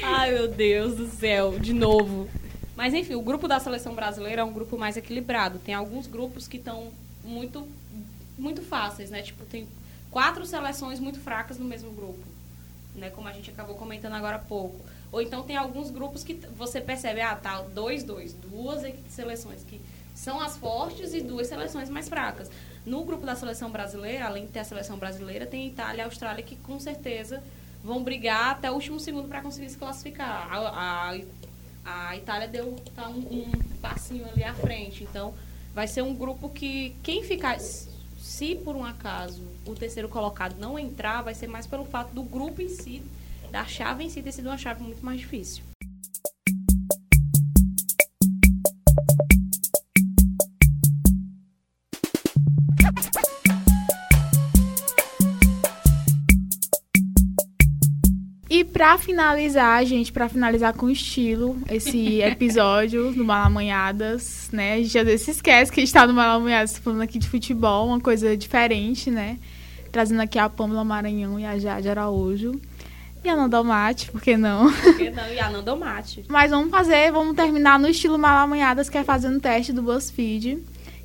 [0.02, 2.26] Ai, meu Deus do céu, de novo.
[2.74, 5.58] Mas enfim, o grupo da seleção brasileira é um grupo mais equilibrado.
[5.58, 6.90] Tem alguns grupos que estão
[7.22, 7.68] muito
[8.38, 9.20] muito fáceis, né?
[9.20, 9.68] Tipo, tem
[10.10, 12.24] quatro seleções muito fracas no mesmo grupo,
[12.94, 13.10] né?
[13.10, 14.80] Como a gente acabou comentando agora há pouco.
[15.12, 19.78] Ou então tem alguns grupos que você percebe, ah, tá, dois, dois, duas seleções que
[20.14, 22.50] são as fortes e duas seleções mais fracas.
[22.84, 26.42] No grupo da seleção brasileira, além de ter a seleção brasileira, tem Itália e Austrália
[26.42, 27.42] que com certeza
[27.82, 30.48] vão brigar até o último segundo para conseguir se classificar.
[30.52, 35.32] A, a, a Itália deu tá um, um passinho ali à frente, então
[35.72, 40.78] vai ser um grupo que quem ficar se por um acaso o terceiro colocado não
[40.78, 43.02] entrar, vai ser mais pelo fato do grupo em si,
[43.50, 45.62] da chave em si ter sido uma chave muito mais difícil.
[58.82, 64.74] Pra finalizar, gente, pra finalizar com estilo esse episódio do Malamanhadas, né?
[64.74, 67.28] A gente às vezes se esquece que a gente tá no Malamanhadas falando aqui de
[67.28, 69.38] futebol, uma coisa diferente, né?
[69.92, 72.60] Trazendo aqui a Pâmela Maranhão e a Jade Araújo.
[73.22, 74.72] E a Nanda Mate, por que não?
[74.72, 76.24] Porque não, e a Nanda Mate.
[76.28, 80.58] Mas vamos fazer, vamos terminar no estilo Malamanhadas, que é fazendo um teste do BuzzFeed,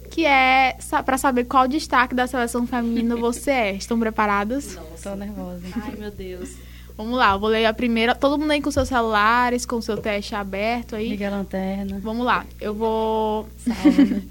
[0.09, 0.75] que é
[1.05, 3.75] pra saber qual destaque da seleção feminina você é.
[3.75, 4.79] Estão preparadas?
[5.03, 5.61] Tô nervosa.
[5.75, 6.65] Ai, meu Deus.
[6.97, 8.15] Vamos lá, eu vou ler a primeira.
[8.15, 11.09] Todo mundo aí com seus celulares, com seu teste aberto aí.
[11.09, 11.99] Liga a lanterna.
[12.01, 13.47] Vamos lá, eu vou.
[13.57, 14.21] Salva.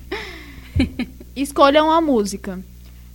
[1.36, 2.58] Escolha uma música.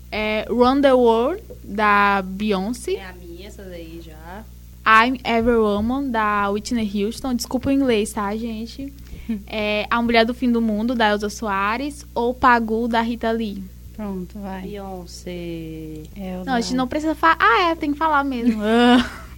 [0.10, 2.93] É Run the World, da Beyoncé.
[2.93, 4.43] É a minha, essa daí já.
[4.86, 7.34] I'm Every Woman, da Whitney Houston.
[7.34, 8.93] Desculpa o inglês, tá, gente?
[9.47, 12.06] É A Mulher do Fim do Mundo, da Elza Soares.
[12.14, 13.64] Ou Pagu, da Rita Lee.
[13.95, 14.64] Pronto, vai.
[14.64, 16.04] Beyoncé.
[16.18, 17.38] Eu Não, a gente não precisa falar.
[17.39, 18.62] Ah, é, tem que falar mesmo.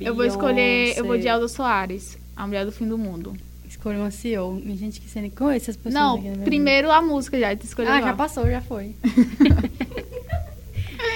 [0.00, 0.96] Eu vou escolher.
[0.96, 1.28] Eu vou de.
[1.28, 3.34] Elza Soares, A Mulher do Fim do Mundo.
[3.68, 4.60] Escolha uma CEO.
[4.64, 7.48] Gente, que cena com essas pessoas Não, minha primeiro a música já.
[7.48, 7.64] Tu vida.
[7.64, 8.06] escolheu Ah, lá.
[8.06, 8.94] já passou, já foi.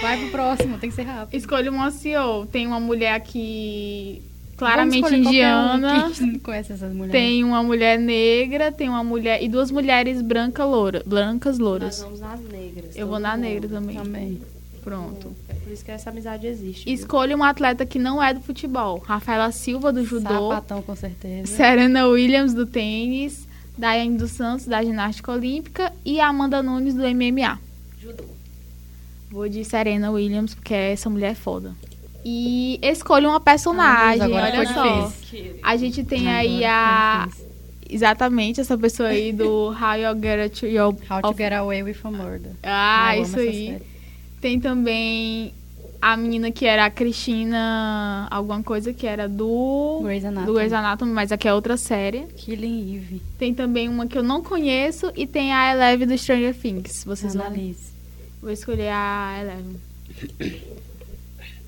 [0.02, 1.36] vai pro próximo, tem que ser rápido.
[1.38, 2.46] Escolha uma CEO.
[2.46, 6.10] Tem uma mulher aqui Vamos claramente um indiana.
[6.14, 7.12] que não conhece essas mulheres.
[7.12, 9.42] Tem uma mulher negra, tem uma mulher.
[9.42, 12.00] E duas mulheres branca loura, brancas Nós louras.
[12.02, 12.96] vamos nas negras.
[12.96, 13.40] Eu vou na mundo.
[13.42, 13.96] negra também.
[13.96, 14.40] Também.
[14.82, 15.34] Pronto.
[15.48, 16.84] É por isso que essa amizade existe.
[16.84, 16.94] viu?
[16.94, 18.98] Escolha uma atleta que não é do futebol.
[18.98, 20.50] Rafaela Silva, do judô.
[20.50, 21.46] Sapatão, com certeza.
[21.46, 23.46] Serena Williams, do tênis.
[23.76, 25.92] Daiane dos Santos, da ginástica olímpica.
[26.04, 27.58] E Amanda Nunes, do MMA.
[28.00, 28.24] Judô.
[29.30, 31.74] Vou de Serena Williams, porque essa mulher é foda.
[32.24, 34.22] E escolha uma personagem.
[34.22, 35.06] Ah, agora olha só.
[35.06, 35.58] difícil.
[35.62, 37.28] A gente tem Agora aí a.
[37.88, 40.94] Exatamente, essa pessoa aí do How You Get Your.
[41.10, 42.52] How to Get Away with a Murder.
[42.62, 43.66] Ah, isso aí.
[43.66, 43.91] série.
[44.42, 45.54] Tem também
[46.00, 50.46] a menina que era a Cristina, alguma coisa que era do Grey's Anatomy.
[50.46, 52.22] do Grey's Anatomy, mas aqui é outra série.
[52.36, 53.22] Killing Eve.
[53.38, 57.04] Tem também uma que eu não conheço e tem a Eleven do Stranger Things.
[57.04, 57.46] Vocês vão.
[57.46, 57.92] Analise.
[58.42, 59.76] Vou escolher a Eleven.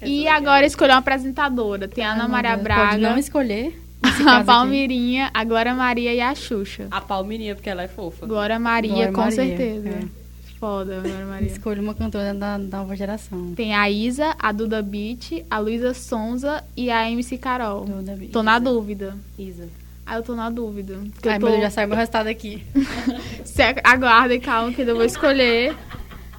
[0.00, 1.86] Essa E agora é- escolher uma apresentadora.
[1.86, 3.80] Tem a Ana Ai, meu Maria Deus, Pode não Braga, escolher.
[4.02, 5.30] a caso aqui.
[5.32, 6.88] A Glória Maria e a Xuxa.
[6.90, 8.26] A Palmirinha, porque ela é fofa.
[8.26, 9.88] Glória Maria, Glória com Maria, certeza.
[9.90, 10.23] é.
[10.64, 11.46] Foda, Maria.
[11.46, 13.54] Escolha uma cantora da, da nova geração.
[13.54, 17.84] Tem a Isa, a Duda Beat, a Luísa Sonza e a MC Carol.
[17.84, 18.28] Do Davi.
[18.28, 19.14] Tô na dúvida.
[19.38, 19.68] Isa.
[20.06, 20.94] Ah, eu tô na dúvida.
[21.22, 21.48] Ai, eu meu tô...
[21.48, 22.64] Deus, já saiu meu resultado aqui.
[23.84, 25.76] Aguardem, calma, que eu vou escolher.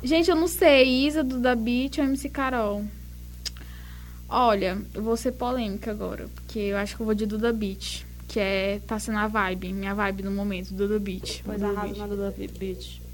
[0.03, 1.05] Gente, eu não sei.
[1.05, 2.83] Isa, Duda Beat ou MC Carol?
[4.27, 6.25] Olha, eu vou ser polêmica agora.
[6.33, 8.03] Porque eu acho que eu vou de Duda Beat.
[8.27, 11.43] Que é, tá sendo a vibe, minha vibe no momento, Duda Beat.
[11.45, 11.97] Pois Duda arrasa Beat.
[11.99, 13.04] na Duda Beach.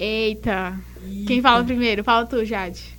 [0.00, 0.80] Eita.
[1.26, 2.02] Quem fala primeiro?
[2.02, 2.98] Fala tu, Jade.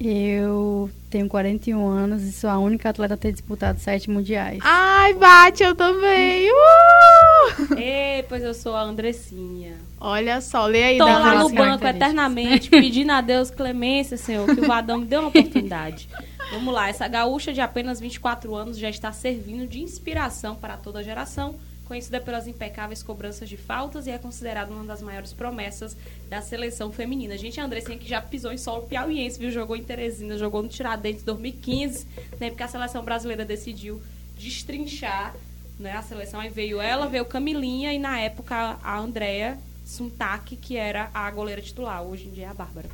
[0.00, 4.58] Eu tenho 41 anos e sou a única atleta a ter disputado sete mundiais.
[4.60, 6.50] Ai, bate, eu também.
[6.50, 7.78] Uh!
[7.78, 9.76] Ei, pois eu sou a Andressinha.
[10.00, 10.98] Olha só, lê aí.
[10.98, 15.16] Tô lá no banco eternamente, pedindo a Deus clemência, Senhor, que o Vadão me dê
[15.16, 16.08] uma oportunidade.
[16.50, 20.98] Vamos lá, essa gaúcha de apenas 24 anos já está servindo de inspiração para toda
[20.98, 21.54] a geração,
[21.86, 25.96] conhecida pelas impecáveis cobranças de faltas e é considerada uma das maiores promessas
[26.28, 27.36] da seleção feminina.
[27.38, 29.50] Gente, a Andressinha que já pisou em solo piauiense, viu?
[29.50, 32.06] Jogou em Teresina, jogou no Tiradentes em 2015,
[32.40, 32.50] né?
[32.50, 34.02] Porque a seleção brasileira decidiu
[34.36, 35.34] destrinchar
[35.78, 36.40] né, a seleção.
[36.40, 41.62] Aí veio ela, veio Camilinha e na época a Andrea Suntak, que era a goleira
[41.62, 42.02] titular.
[42.02, 42.88] Hoje em dia é a Bárbara.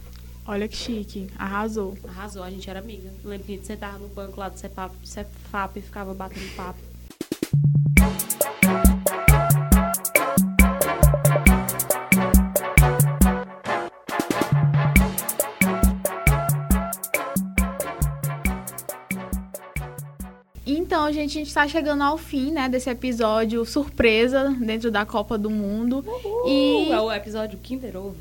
[0.47, 1.28] Olha que chique.
[1.38, 1.97] Arrasou.
[2.09, 3.12] Arrasou, a gente era amiga.
[3.22, 6.55] Eu lembro que a gente sentava no banco lá do Cefap, Cefap e ficava batendo
[6.57, 6.82] papo.
[21.23, 25.51] Gente, a gente tá chegando ao fim, né, desse episódio surpresa dentro da Copa do
[25.51, 26.05] Mundo.
[26.47, 28.16] E, Uh, é o episódio Kinder Ovo.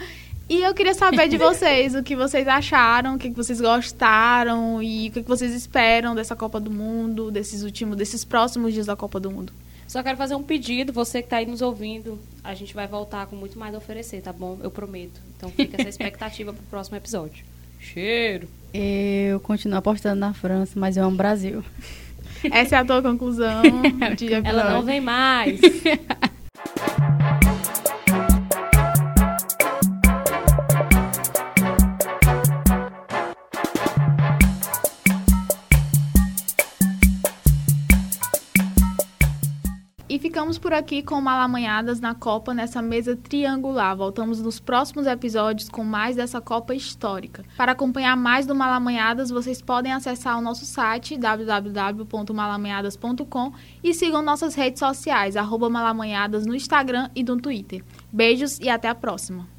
[0.48, 5.08] e eu queria saber de vocês o que vocês acharam, o que vocês gostaram e
[5.08, 8.96] o que que vocês esperam dessa Copa do Mundo, desses últimos, desses próximos dias da
[8.96, 9.52] Copa do Mundo.
[9.86, 13.26] Só quero fazer um pedido, você que tá aí nos ouvindo, a gente vai voltar
[13.26, 14.58] com muito mais a oferecer, tá bom?
[14.62, 15.20] Eu prometo.
[15.36, 17.44] Então fica essa expectativa pro próximo episódio.
[17.78, 18.48] Cheiro!
[18.74, 21.62] Eu continuo apostando na França, mas eu amo o Brasil.
[22.50, 23.62] Essa é a tua conclusão
[24.16, 24.42] de episódio.
[24.44, 25.60] Ela não vem mais.
[40.36, 43.96] ficamos por aqui com Malamanhadas na Copa nessa mesa triangular.
[43.96, 47.42] Voltamos nos próximos episódios com mais dessa Copa histórica.
[47.56, 54.54] Para acompanhar mais do Malamanhadas, vocês podem acessar o nosso site www.malamanhadas.com e sigam nossas
[54.54, 57.82] redes sociais, arroba Malamanhadas no Instagram e no Twitter.
[58.12, 59.55] Beijos e até a próxima!